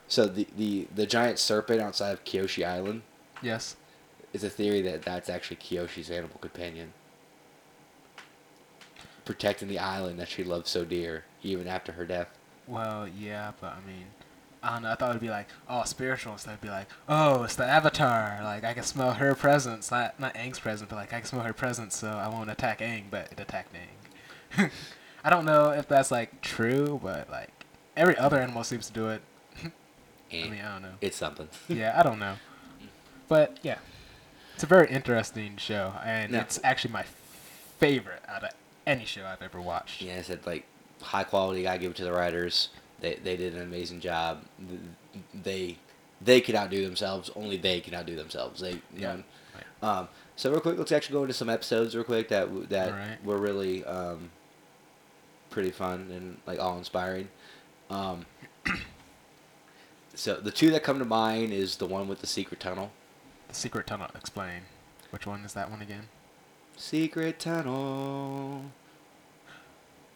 so 0.06 0.26
the, 0.26 0.46
the 0.56 0.86
the 0.94 1.06
giant 1.06 1.38
serpent 1.38 1.80
outside 1.80 2.10
of 2.10 2.24
Kyoshi 2.24 2.64
Island 2.64 3.02
yes. 3.42 3.76
Is 4.32 4.44
a 4.44 4.50
theory 4.50 4.82
that 4.82 5.02
that's 5.02 5.28
actually 5.28 5.56
Kyoshi's 5.56 6.10
animal 6.10 6.38
companion, 6.40 6.92
protecting 9.24 9.68
the 9.68 9.78
island 9.78 10.18
that 10.18 10.28
she 10.28 10.44
loved 10.44 10.66
so 10.66 10.84
dear, 10.84 11.24
even 11.42 11.66
after 11.66 11.92
her 11.92 12.04
death. 12.04 12.28
Well, 12.66 13.08
yeah, 13.08 13.52
but 13.60 13.72
I 13.72 13.86
mean, 13.86 14.06
I 14.62 14.74
don't 14.74 14.82
know. 14.82 14.90
I 14.90 14.94
thought 14.94 15.10
it'd 15.10 15.22
be 15.22 15.30
like, 15.30 15.48
oh, 15.68 15.82
spiritual. 15.84 16.36
So 16.38 16.50
it'd 16.50 16.60
be 16.60 16.68
like, 16.68 16.88
oh, 17.08 17.42
it's 17.44 17.56
the 17.56 17.64
Avatar. 17.64 18.40
Like 18.42 18.64
I 18.64 18.74
can 18.74 18.82
smell 18.82 19.12
her 19.12 19.34
presence, 19.34 19.90
not 19.90 20.18
not 20.20 20.34
Aang's 20.34 20.60
presence, 20.60 20.88
but 20.88 20.96
like 20.96 21.12
I 21.12 21.20
can 21.20 21.26
smell 21.28 21.42
her 21.42 21.52
presence, 21.52 21.96
so 21.96 22.08
I 22.08 22.28
won't 22.28 22.50
attack 22.50 22.80
Aang, 22.80 23.04
but 23.10 23.32
it 23.32 23.40
attacked 23.40 23.74
Aang. 23.74 24.70
I 25.24 25.30
don't 25.30 25.44
know 25.44 25.70
if 25.70 25.88
that's 25.88 26.10
like 26.10 26.40
true, 26.40 27.00
but 27.02 27.30
like 27.30 27.50
every 27.96 28.16
other 28.16 28.38
animal 28.38 28.64
seems 28.64 28.86
to 28.88 28.92
do 28.92 29.08
it. 29.08 29.22
I 30.32 30.48
mean, 30.48 30.60
I 30.60 30.72
don't 30.72 30.82
know. 30.82 30.94
it's 31.00 31.16
something. 31.16 31.48
Yeah, 31.68 31.94
I 31.98 32.02
don't 32.02 32.18
know. 32.18 32.36
But 33.28 33.60
yeah, 33.62 33.78
it's 34.60 34.64
a 34.64 34.66
very 34.66 34.90
interesting 34.90 35.56
show, 35.56 35.94
and 36.04 36.32
Now- 36.32 36.40
it's 36.40 36.60
actually 36.62 36.92
my 36.92 37.04
favorite 37.78 38.22
out 38.28 38.44
of 38.44 38.50
any 38.86 39.06
show 39.06 39.24
I've 39.24 39.40
ever 39.40 39.58
watched. 39.58 40.02
Yeah, 40.02 40.16
I 40.18 40.20
said 40.22 40.44
like 40.44 40.66
high 41.00 41.24
quality. 41.24 41.66
I 41.66 41.78
give 41.78 41.92
it 41.92 41.96
to 41.96 42.04
the 42.04 42.12
writers. 42.12 42.68
They 43.00 43.14
they 43.14 43.38
did 43.38 43.54
an 43.54 43.62
amazing 43.62 44.00
job. 44.00 44.44
They 45.32 45.78
they 46.20 46.42
could 46.42 46.54
outdo 46.54 46.84
themselves. 46.84 47.30
Only 47.34 47.56
they 47.56 47.80
can 47.80 47.94
outdo 47.94 48.16
themselves. 48.16 48.60
They 48.60 48.72
you 48.72 48.80
Yeah. 48.98 49.14
know. 49.14 49.22
Um, 49.82 50.08
so 50.36 50.50
real 50.50 50.60
quick, 50.60 50.76
let's 50.76 50.92
actually 50.92 51.14
go 51.14 51.22
into 51.22 51.32
some 51.32 51.48
episodes 51.48 51.94
real 51.94 52.04
quick 52.04 52.28
that 52.28 52.68
that 52.68 52.88
Alright. 52.92 53.24
were 53.24 53.38
really 53.38 53.82
um, 53.86 54.30
pretty 55.48 55.70
fun 55.70 56.10
and 56.12 56.36
like 56.46 56.58
all 56.58 56.76
inspiring. 56.76 57.30
Um, 57.88 58.26
so 60.14 60.34
the 60.34 60.50
two 60.50 60.70
that 60.72 60.82
come 60.82 60.98
to 60.98 61.06
mind 61.06 61.54
is 61.54 61.76
the 61.76 61.86
one 61.86 62.08
with 62.08 62.20
the 62.20 62.26
secret 62.26 62.60
tunnel. 62.60 62.90
The 63.50 63.56
Secret 63.56 63.86
Tunnel. 63.86 64.08
Explain. 64.14 64.62
Which 65.10 65.26
one 65.26 65.44
is 65.44 65.54
that 65.54 65.70
one 65.70 65.82
again? 65.82 66.08
Secret 66.76 67.38
tunnel. 67.40 68.62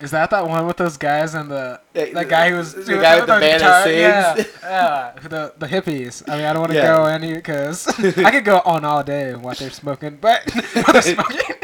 Is 0.00 0.10
that 0.12 0.30
that 0.30 0.48
one 0.48 0.66
with 0.66 0.76
those 0.76 0.96
guys 0.96 1.34
and 1.34 1.50
the 1.50 1.80
Yeah, 1.94 2.06
that 2.14 2.28
guy 2.28 2.50
who 2.50 2.56
was 2.56 2.74
the 2.74 2.96
guy 2.96 3.16
with 3.16 3.26
the 3.26 3.32
band 3.40 3.60
that 3.62 3.90
Yeah, 3.92 4.34
sings? 4.34 4.48
yeah, 4.62 5.12
the 5.22 5.52
the 5.58 5.66
hippies. 5.66 6.22
I 6.28 6.36
mean, 6.36 6.44
I 6.46 6.52
don't 6.52 6.60
want 6.60 6.72
to 6.72 6.78
Yeah. 6.78 6.96
go 6.96 7.04
any 7.04 7.34
because 7.34 7.86
I 8.18 8.30
could 8.30 8.44
go 8.44 8.60
on 8.64 8.84
all 8.84 9.02
day 9.02 9.30
and 9.30 9.42
what 9.44 9.58
they're 9.58 9.70
smoking, 9.82 10.16
but 10.20 10.42
what 10.54 10.92
they're 10.92 11.02
smoking. 11.02 11.56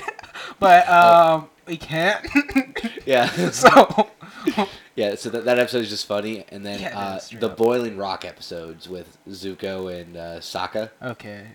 but 0.59 0.89
um, 0.89 1.49
we 1.67 1.77
can't. 1.77 2.27
Yeah. 3.07 3.27
so 3.51 4.11
Yeah, 5.01 5.15
so 5.15 5.31
that, 5.31 5.45
that 5.47 5.59
episode 5.59 5.83
is 5.83 5.89
just 5.89 6.07
funny, 6.07 6.45
and 6.51 6.65
then 6.67 6.81
Yeah, 6.81 6.99
uh, 6.99 7.21
the. 7.39 7.49
Boiling 7.49 7.97
Rock 7.97 8.25
episodes 8.27 8.87
with 8.89 9.17
Zuko 9.29 9.93
and 9.99 10.17
uh, 10.17 10.41
Sokka. 10.41 10.91
okay. 11.03 11.47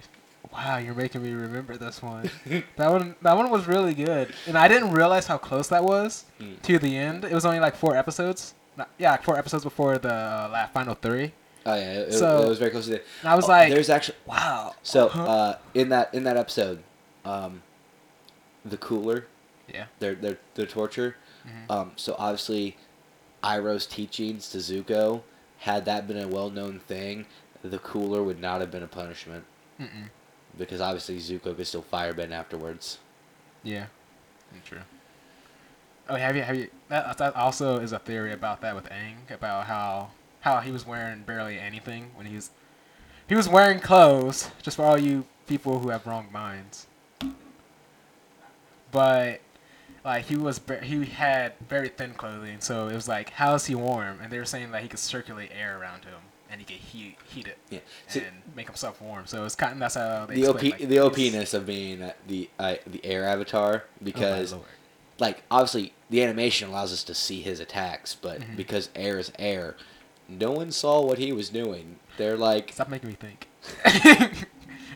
Wow, 0.53 0.77
you're 0.77 0.93
making 0.95 1.21
me 1.21 1.31
remember 1.34 1.75
this 1.77 2.01
one. 2.01 2.29
that 2.77 2.89
one, 2.91 3.15
that 3.21 3.36
one 3.36 3.49
was 3.51 3.67
really 3.67 3.93
good, 3.93 4.34
and 4.47 4.58
I 4.58 4.67
didn't 4.67 4.91
realize 4.91 5.27
how 5.27 5.38
close 5.38 5.67
that 5.67 5.84
was 5.84 6.25
Mm. 6.39 6.62
to 6.63 6.79
the 6.79 6.95
end. 6.97 7.25
It 7.25 7.34
was 7.34 7.45
only 7.45 7.60
like 7.60 7.75
four 7.75 7.95
episodes. 7.95 8.53
Not- 8.77 8.89
yeah, 8.97 9.15
four 9.17 9.38
episodes 9.38 9.63
before 9.63 9.97
the 9.97 10.13
uh, 10.13 10.67
final 10.67 10.95
three. 10.95 11.34
Oh 11.67 11.75
yeah, 11.75 11.91
it, 12.08 12.13
So- 12.13 12.43
it 12.43 12.47
was 12.49 12.58
very 12.60 12.71
close 12.71 12.86
to 12.86 12.91
the. 12.91 13.01
And 13.21 13.29
I 13.29 13.36
was 13.36 13.45
Oh, 13.45 13.49
like, 13.49 13.69
there's 13.73 13.89
actually 13.89 14.17
wow. 14.25 14.73
so 14.81 15.08
huh? 15.10 15.23
uh, 15.23 15.58
in 15.73 15.89
that 15.89 16.13
in 16.13 16.23
that 16.23 16.38
episode, 16.38 16.84
um, 17.25 17.62
the 18.63 18.77
cooler, 18.77 19.27
yeah. 19.67 19.86
their 19.99 20.15
their 20.15 20.38
their 20.55 20.65
torture. 20.67 21.15
Mhm. 21.45 21.71
Um, 21.75 21.91
so 21.95 22.15
obviously, 22.17 22.77
Iroh's 23.45 23.86
teachings 23.86 24.49
to 24.49 24.58
Zuko, 24.58 25.21
had 25.60 25.86
that 25.86 26.08
been 26.08 26.17
a 26.17 26.27
well 26.27 26.49
known 26.49 26.79
thing, 26.79 27.25
the 27.62 27.79
cooler 27.79 28.23
would 28.23 28.41
not 28.41 28.60
have 28.60 28.71
been 28.71 28.84
a 28.84 28.88
punishment 28.88 29.43
Mm-mm. 29.79 30.10
because 30.58 30.81
obviously 30.81 31.17
Zuko 31.17 31.55
could 31.55 31.67
still 31.67 31.86
firebend 31.91 32.31
afterwards. 32.31 32.97
Yeah, 33.63 33.86
true. 34.65 34.79
Oh, 36.08 36.15
have 36.15 36.36
you 36.36 36.43
have 36.43 36.55
you? 36.55 36.69
That, 36.89 37.17
that 37.17 37.36
also 37.36 37.79
is 37.79 37.91
a 37.91 37.99
theory 37.99 38.34
about 38.34 38.62
that 38.62 38.75
with 38.75 38.86
Aang 38.89 39.34
about 39.34 39.65
how 39.65 40.10
how 40.41 40.60
he 40.60 40.71
was 40.71 40.86
wearing 40.86 41.21
barely 41.23 41.58
anything 41.60 42.12
when 42.15 42.27
he 42.27 42.36
was 42.36 42.51
he 43.27 43.36
was 43.36 43.49
wearing 43.49 43.79
clothes. 43.79 44.49
Just 44.62 44.77
for 44.77 44.84
all 44.84 44.97
you 44.97 45.25
people 45.47 45.79
who 45.79 45.89
have 45.89 46.05
wrong 46.05 46.27
minds. 46.31 46.88
But 48.91 49.41
like 50.06 50.26
he 50.26 50.38
was 50.38 50.60
ve- 50.60 50.86
he 50.86 51.04
had 51.06 51.54
very 51.68 51.89
thin 51.89 52.13
clothing, 52.13 52.60
so 52.62 52.88
it 52.88 52.94
was 52.96 53.08
like 53.08 53.32
how 53.32 53.56
is 53.56 53.65
he 53.65 53.76
warm? 53.76 54.20
And 54.22 54.32
they 54.32 54.38
were 54.38 54.46
saying 54.46 54.72
that 54.72 54.82
he 54.84 54.88
could 54.88 55.00
circulate 55.00 55.52
air 55.54 55.78
around 55.80 56.06
him 56.06 56.13
and 56.50 56.62
he 56.62 56.65
could 56.65 56.76
heat 56.78 57.18
heat 57.26 57.48
it 57.48 57.58
Yeah. 57.72 57.80
See, 58.08 58.20
and 58.20 58.41
make 58.56 58.68
himself 58.68 59.02
warm. 59.02 59.26
So 59.26 59.44
it's 59.46 59.56
kind 59.56 59.74
of 59.74 59.80
that's 59.80 59.96
how 59.96 60.26
they 60.28 60.36
the 60.36 60.48
OP, 60.48 60.62
like, 60.63 60.78
the 60.78 60.98
OPness 60.98 61.54
of 61.54 61.65
being 61.65 62.02
uh, 62.04 62.13
the 62.28 62.50
uh, 62.60 62.76
the 62.86 63.04
air 63.04 63.26
avatar 63.26 63.84
Oh 63.86 63.89
because 64.04 64.54
lord. 64.54 64.65
like 65.20 65.44
obviously 65.50 65.94
the 66.10 66.24
animation 66.24 66.70
allows 66.70 66.94
us 66.94 67.04
to 67.06 67.15
see 67.15 67.41
his 67.41 67.60
attacks, 67.60 68.13
but 68.15 68.41
Mhm. 68.41 68.56
because 68.56 68.89
air 68.96 69.18
is 69.18 69.32
air, 69.39 69.76
no 70.30 70.52
one 70.52 70.72
saw 70.72 71.02
what 71.02 71.18
he 71.18 71.32
was 71.34 71.50
doing. 71.50 71.98
They're 72.18 72.38
like, 72.38 72.72
Stop 72.74 72.89
making 72.89 73.10
me 73.10 73.15
think. 73.20 73.48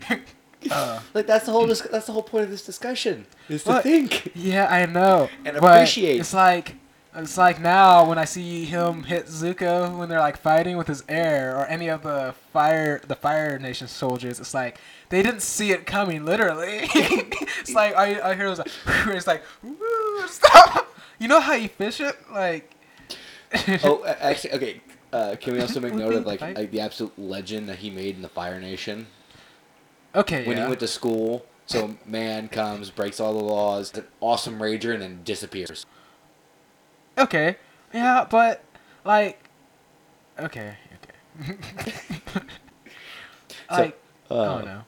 uh, 0.72 1.00
like 1.14 1.26
that's 1.26 1.46
the 1.46 1.52
whole 1.52 1.66
dis- 1.68 1.82
that's 1.82 2.06
the 2.08 2.12
whole 2.12 2.24
point 2.24 2.44
of 2.44 2.50
this 2.50 2.66
discussion 2.66 3.26
is 3.48 3.64
to 3.64 3.70
What? 3.70 3.84
think. 3.84 4.32
yeah, 4.36 4.68
I 4.68 4.86
know. 4.86 5.30
And 5.46 5.58
but 5.60 5.76
appreciate. 5.76 6.20
It's 6.20 6.34
like 6.34 6.76
it's 7.16 7.38
like 7.38 7.60
now 7.60 8.08
when 8.08 8.18
I 8.18 8.26
see 8.26 8.66
him 8.66 9.04
hit 9.04 9.26
Zuko 9.28 9.98
when 9.98 10.10
they're 10.10 10.20
like 10.20 10.38
fighting 10.38 10.78
with 10.78 10.88
his 10.88 11.04
air 11.08 11.58
or 11.58 11.66
any 11.66 11.88
of 11.88 12.04
the 12.04 12.36
fire 12.54 13.02
the 13.08 13.16
Fire 13.16 13.58
Nation 13.58 13.88
soldiers. 13.88 14.40
It's 14.40 14.54
like 14.54 14.80
they 15.10 15.24
didn't 15.24 15.42
see 15.42 15.72
it 15.72 15.86
coming. 15.86 16.26
Literally, 16.26 16.82
it's 16.84 17.74
like 17.74 17.96
our, 17.96 18.22
our 18.22 18.36
heroes 18.36 18.60
like 18.60 18.70
it's 19.08 19.28
like 19.28 19.44
"Woo, 19.64 20.28
stop. 20.28 20.94
You 21.20 21.28
know 21.28 21.40
how 21.40 21.54
you 21.54 21.70
fish 21.70 22.00
it 22.00 22.16
like. 22.32 22.72
oh, 23.84 24.04
actually, 24.06 24.54
okay. 24.54 24.82
Uh, 25.12 25.36
can 25.42 25.54
we 25.54 25.62
also 25.62 25.80
make 25.80 25.96
note 25.96 26.14
of 26.14 26.26
like, 26.28 26.40
like 26.40 26.70
the 26.70 26.80
absolute 26.80 27.18
legend 27.18 27.68
that 27.68 27.80
he 27.80 27.90
made 27.90 28.16
in 28.16 28.22
the 28.22 28.30
Fire 28.30 28.60
Nation 28.60 29.08
okay. 30.16 30.46
when 30.46 30.58
yeah. 30.58 30.64
he 30.64 30.70
went 30.70 30.80
to 30.82 30.88
school? 30.88 31.46
So 31.66 31.98
man 32.04 32.48
comes, 32.48 32.90
breaks 32.90 33.20
all 33.20 33.34
the 33.34 33.44
laws, 33.44 33.96
an 33.96 34.06
awesome 34.22 34.60
rager, 34.60 34.92
and 34.92 35.04
then 35.04 35.22
disappears. 35.24 35.86
Okay. 37.16 37.58
Yeah, 37.94 38.26
but 38.28 38.64
like 39.04 39.40
okay, 40.40 40.76
okay. 41.46 41.58
So, 43.70 43.76
like 43.76 44.02
I 44.32 44.34
uh, 44.34 44.56
don't 44.56 44.66
know. 44.66 44.82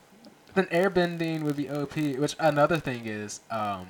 Then 0.56 0.66
airbending 0.66 1.44
would 1.44 1.56
be 1.56 1.70
OP, 1.70 1.96
which 1.96 2.36
another 2.40 2.80
thing 2.80 3.06
is 3.06 3.42
um 3.52 3.88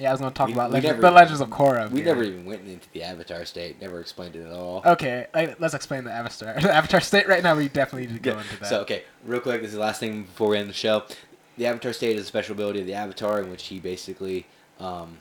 yeah, 0.00 0.08
I 0.08 0.12
was 0.12 0.20
gonna 0.20 0.34
talk 0.34 0.48
We- 0.48 0.54
about 0.54 0.72
we 0.72 0.80
never- 0.80 1.00
the 1.00 1.10
Legends 1.10 1.40
of 1.40 1.48
Korra. 1.50 1.90
We 1.90 1.98
here. 2.00 2.06
never 2.06 2.22
even 2.24 2.44
went 2.44 2.66
into 2.66 2.88
the 2.92 3.02
Avatar 3.02 3.44
state. 3.44 3.80
Never 3.80 4.00
explained 4.00 4.34
it 4.36 4.46
at 4.46 4.52
all. 4.52 4.82
Okay, 4.84 5.26
like, 5.34 5.60
let's 5.60 5.74
explain 5.74 6.04
the 6.04 6.12
Avatar. 6.12 6.54
The 6.60 6.72
Avatar 6.74 7.00
state 7.00 7.28
right 7.28 7.42
now. 7.42 7.54
We 7.54 7.68
definitely 7.68 8.06
need 8.08 8.14
to 8.14 8.20
go 8.20 8.32
Yeah. 8.32 8.40
into 8.42 8.60
that. 8.60 8.68
So 8.68 8.80
okay, 8.80 9.04
real 9.24 9.40
quick, 9.40 9.60
this 9.60 9.68
is 9.68 9.74
the 9.74 9.80
last 9.80 10.00
thing 10.00 10.22
before 10.22 10.48
we 10.48 10.58
end 10.58 10.68
the 10.70 10.74
show. 10.74 11.04
The 11.58 11.66
Avatar 11.66 11.92
state 11.92 12.16
is 12.16 12.22
a 12.22 12.26
special 12.26 12.54
ability 12.54 12.80
of 12.80 12.86
the 12.86 12.94
Avatar 12.94 13.40
in 13.40 13.50
which 13.50 13.64
he 13.66 13.78
basically 13.80 14.46
um, 14.78 15.18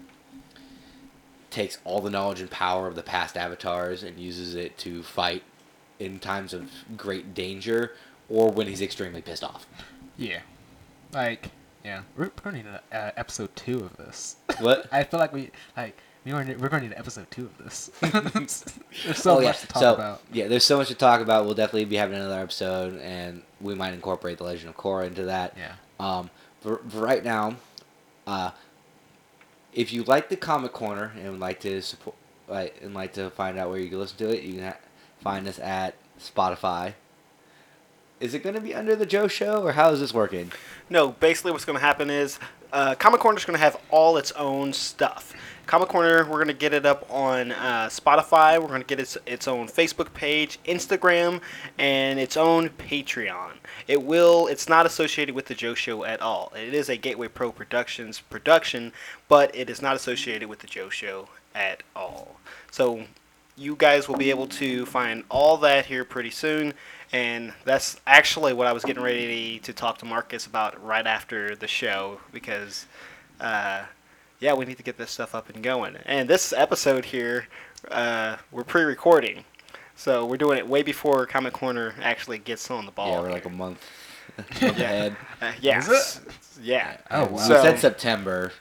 takes 1.50 1.80
all 1.84 2.00
the 2.02 2.10
knowledge 2.10 2.40
and 2.40 2.50
power 2.50 2.88
of 2.88 2.96
the 2.96 3.04
past 3.04 3.36
avatars 3.36 4.04
and 4.04 4.20
uses 4.20 4.56
it 4.56 4.78
to 4.78 5.04
fight 5.04 5.44
in 6.00 6.20
times 6.20 6.54
of 6.54 6.70
great 6.96 7.34
danger 7.34 7.94
or 8.30 8.50
when 8.52 8.68
he's 8.68 8.82
extremely 8.82 9.22
pissed 9.22 9.44
off. 9.44 9.66
yeah, 10.16 10.40
like 11.12 11.50
yeah, 11.84 12.02
we're 12.18 12.28
gonna 12.44 12.58
need 12.58 12.66
an 12.66 12.80
uh, 12.98 13.12
episode 13.18 13.56
two 13.56 13.80
of 13.80 13.98
this. 13.98 14.36
What? 14.60 14.88
I 14.92 15.04
feel 15.04 15.20
like 15.20 15.32
we 15.34 15.52
like 15.78 15.98
we 16.26 16.34
were 16.34 16.44
we're 16.60 16.70
gonna 16.70 16.84
need 16.84 16.92
an 16.92 16.98
episode 16.98 17.30
two 17.32 17.46
of 17.46 17.58
this. 17.58 17.90
There's 18.02 19.18
so 19.22 19.38
Oh, 19.38 19.40
yeah. 19.40 19.48
much 19.50 19.62
to 19.62 19.68
talk 19.68 19.82
so, 19.82 19.94
about. 19.94 20.22
Yeah, 20.34 20.48
there's 20.48 20.66
so 20.66 20.78
much 20.78 20.90
to 20.90 20.96
talk 20.96 21.22
about. 21.22 21.46
We'll 21.46 21.54
definitely 21.56 21.86
be 21.86 21.96
having 21.96 22.18
another 22.18 22.40
episode, 22.42 23.00
and 23.02 23.44
we 23.62 23.76
might 23.76 23.94
incorporate 23.94 24.38
the 24.38 24.44
Legend 24.44 24.70
of 24.70 24.78
Korra 24.78 25.08
into 25.08 25.24
that. 25.24 25.56
Yeah. 25.58 25.74
Um, 26.00 26.30
for, 26.62 26.78
for 26.90 27.00
right 27.00 27.24
now, 27.24 27.56
uh, 28.28 28.52
if 29.74 29.94
you 29.94 30.04
like 30.04 30.30
the 30.30 30.36
Comic 30.36 30.74
Corner 30.74 31.14
and 31.16 31.32
would 31.32 31.40
like 31.40 31.60
to 31.62 31.82
support, 31.82 32.16
like, 32.48 32.78
and 32.82 32.94
like 32.94 33.14
to 33.14 33.30
find 33.30 33.58
out 33.58 33.70
where 33.70 33.80
you 33.80 33.90
can 33.90 34.00
listen 34.00 34.18
to 34.18 34.30
it, 34.36 34.44
you 34.44 34.56
can 34.56 34.64
ha- 34.64 34.78
find 35.22 35.48
us 35.48 35.60
at 35.60 35.96
Spotify. 36.20 36.94
Is 38.20 38.34
it 38.34 38.44
going 38.44 38.56
to 38.56 38.62
be 38.62 38.76
under 38.76 38.96
the 38.96 39.06
Joe 39.06 39.28
Show, 39.28 39.64
or 39.64 39.72
how 39.72 39.92
is 39.92 40.02
this 40.02 40.14
working? 40.14 40.52
No, 40.90 41.10
basically 41.10 41.52
what's 41.54 41.64
going 41.64 41.78
to 41.78 41.86
happen 41.86 42.10
is 42.10 42.38
uh, 42.74 42.96
Comic 42.96 43.22
Corner 43.22 43.38
is 43.38 43.46
going 43.46 43.58
to 43.58 43.64
have 43.64 43.78
all 43.90 44.18
its 44.18 44.32
own 44.34 44.74
stuff. 44.74 45.34
Comic 45.68 45.88
Corner, 45.88 46.26
we're 46.26 46.38
going 46.38 46.48
to 46.48 46.54
get 46.54 46.74
it 46.74 46.86
up 46.86 47.06
on 47.10 47.52
uh, 47.52 47.88
Spotify. 47.88 48.60
We're 48.60 48.68
going 48.68 48.82
to 48.82 48.88
get 48.88 49.00
its 49.00 49.18
its 49.26 49.48
own 49.48 49.68
Facebook 49.68 50.12
page, 50.14 50.60
Instagram, 50.66 51.42
and 51.78 52.20
its 52.20 52.36
own 52.36 52.70
Patreon. 52.70 53.52
It 53.88 54.04
will. 54.04 54.48
It's 54.48 54.68
not 54.68 54.86
associated 54.86 55.36
with 55.36 55.46
the 55.46 55.56
Joe 55.56 55.76
Show 55.76 56.04
at 56.04 56.22
all. 56.22 56.52
It 56.56 56.74
is 56.74 56.90
a 56.90 56.98
Gateway 56.98 57.28
Pro 57.28 57.52
Productions 57.52 58.20
production, 58.20 58.92
but 59.28 59.56
it 59.56 59.70
is 59.70 59.82
not 59.82 59.96
associated 59.96 60.50
with 60.50 60.60
the 60.60 60.68
Joe 60.68 60.90
Show 60.90 61.30
at 61.54 61.84
all. 61.96 62.38
So 62.72 63.06
you 63.56 63.76
guys 63.76 64.08
will 64.08 64.18
be 64.18 64.30
able 64.30 64.48
to 64.48 64.86
find 64.86 65.24
all 65.30 65.58
that 65.58 65.86
here 65.86 66.04
pretty 66.04 66.32
soon. 66.32 66.74
And 67.12 67.54
that's 67.66 68.00
actually 68.06 68.54
what 68.54 68.68
I 68.68 68.72
was 68.74 68.84
getting 68.84 69.02
ready 69.02 69.60
to 69.60 69.74
talk 69.74 69.98
to 70.00 70.06
Marcus 70.06 70.46
about 70.46 70.84
right 70.86 71.08
after 71.08 71.56
the 71.56 71.68
show 71.68 72.20
because, 72.32 72.86
uh, 73.40 73.84
yeah, 74.40 74.54
we 74.54 74.66
need 74.66 74.78
to 74.78 74.84
get 74.84 74.98
this 74.98 75.10
stuff 75.10 75.34
up 75.34 75.50
and 75.50 75.64
going. 75.64 75.96
And 76.06 76.30
this 76.30 76.54
episode 76.54 77.06
here, 77.06 77.48
uh, 77.90 78.38
we're 78.52 78.64
pre 78.64 78.84
recording. 78.84 79.44
So 79.96 80.26
we're 80.26 80.38
doing 80.38 80.58
it 80.60 80.68
way 80.68 80.84
before 80.84 81.26
Comic 81.26 81.54
Corner 81.54 81.94
actually 82.02 82.38
gets 82.38 82.70
on 82.70 82.86
the 82.86 82.92
ball. 82.92 83.12
yeah, 83.12 83.22
we're 83.22 83.32
like 83.32 83.46
a 83.46 83.50
month 83.50 83.84
ahead. 84.62 85.16
Uh, 85.42 85.52
yeah. 85.62 85.80
Is 85.80 85.90
it? 85.90 86.34
Yeah. 86.62 86.98
Oh, 87.10 87.26
we 87.26 87.34
wow. 87.34 87.40
So- 87.40 87.62
said 87.64 87.80
September. 87.80 88.52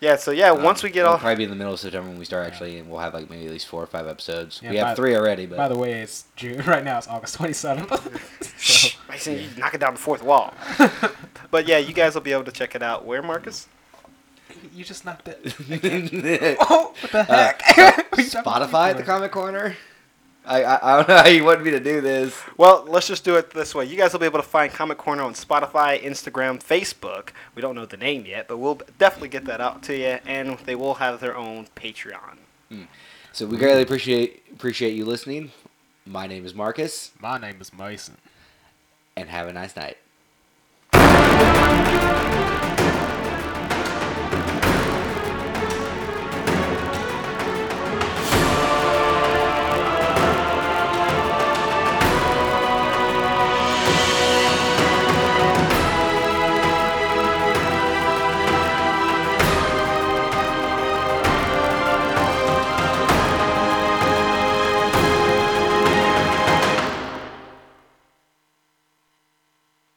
Yeah, 0.00 0.16
so 0.16 0.30
yeah, 0.30 0.50
once 0.50 0.82
Um, 0.82 0.88
we 0.88 0.90
get 0.92 1.00
it'll 1.00 1.12
all. 1.12 1.18
probably 1.18 1.36
be 1.36 1.44
in 1.44 1.50
the 1.50 1.56
middle 1.56 1.72
of 1.72 1.80
September 1.80 2.08
when 2.10 2.18
we 2.18 2.24
start 2.26 2.44
Yeah. 2.46 2.52
actually, 2.52 2.78
and 2.78 2.90
we'll 2.90 3.00
have 3.00 3.14
like 3.14 3.30
maybe 3.30 3.46
at 3.46 3.52
least 3.52 3.66
four 3.66 3.82
or 3.82 3.86
five 3.86 4.06
episodes. 4.06 4.60
Yeah, 4.62 4.70
we 4.70 4.76
have 4.76 4.94
three 4.96 5.16
already, 5.16 5.46
but 5.46 5.56
By 5.56 5.68
the 5.68 5.76
way, 5.78 6.02
it's 6.02 6.24
June. 6.36 6.62
Right 6.66 6.84
now, 6.84 6.98
it's 6.98 7.08
August 7.08 7.38
27th. 7.38 8.60
so, 8.60 8.98
Mason, 9.08 9.34
you 9.38 9.48
knocking 9.56 9.80
down 9.80 9.94
the 9.94 10.00
fourth 10.00 10.22
wall. 10.22 10.52
but 11.50 11.66
yeah, 11.66 11.78
you 11.78 11.94
guys 11.94 12.14
will 12.14 12.20
be 12.22 12.32
able 12.32 12.44
to 12.44 12.52
check 12.52 12.74
it 12.74 12.82
out. 12.82 13.04
Where, 13.06 13.22
Marcus? 13.22 13.68
you 14.74 14.84
just 14.84 15.04
knocked 15.04 15.28
it. 15.28 15.38
Uh, 15.46 16.56
Oh, 16.68 16.92
what 17.00 17.12
the 17.12 17.24
heck? 17.24 18.14
We 18.16 18.28
jumped 18.28 18.48
Spotify 18.48 18.64
at 18.64 18.70
the 18.70 18.88
into 18.90 19.02
it. 19.02 19.06
Comic 19.06 19.32
Corner. 19.32 19.76
I, 20.46 20.92
I, 20.92 20.96
don't 20.96 21.08
know 21.08 21.16
how 21.16 21.26
you 21.26 21.44
want 21.44 21.64
me 21.64 21.72
to 21.72 21.80
do 21.80 22.00
this. 22.00 22.40
Well, 22.56 22.84
let's 22.86 23.08
just 23.08 23.24
do 23.24 23.34
it 23.34 23.50
this 23.50 23.74
way. 23.74 23.84
You 23.84 23.96
guys 23.96 24.12
will 24.12 24.20
be 24.20 24.26
able 24.26 24.38
to 24.38 24.46
find 24.46 24.72
Comic 24.72 24.96
Corner 24.96 25.24
on 25.24 25.34
Spotify, 25.34 26.00
Instagram, 26.00 26.62
Facebook. 26.62 27.30
We 27.56 27.62
don't 27.62 27.74
know 27.74 27.84
the 27.84 27.96
name 27.96 28.24
yet, 28.26 28.46
but 28.46 28.58
we'll 28.58 28.80
definitely 28.98 29.30
get 29.30 29.44
that 29.46 29.60
out 29.60 29.82
to 29.84 29.96
you, 29.96 30.18
and 30.24 30.56
they 30.60 30.76
will 30.76 30.94
have 30.94 31.18
their 31.18 31.36
own 31.36 31.66
Patreon. 31.74 32.38
Mm. 32.70 32.86
So 33.32 33.46
we 33.46 33.58
greatly 33.58 33.82
appreciate 33.82 34.44
appreciate 34.52 34.94
you 34.94 35.04
listening. 35.04 35.50
My 36.06 36.28
name 36.28 36.46
is 36.46 36.54
Marcus. 36.54 37.10
My 37.20 37.38
name 37.38 37.60
is 37.60 37.72
Mason. 37.72 38.16
And 39.16 39.28
have 39.28 39.48
a 39.48 39.52
nice 39.52 39.74
night. 39.74 39.96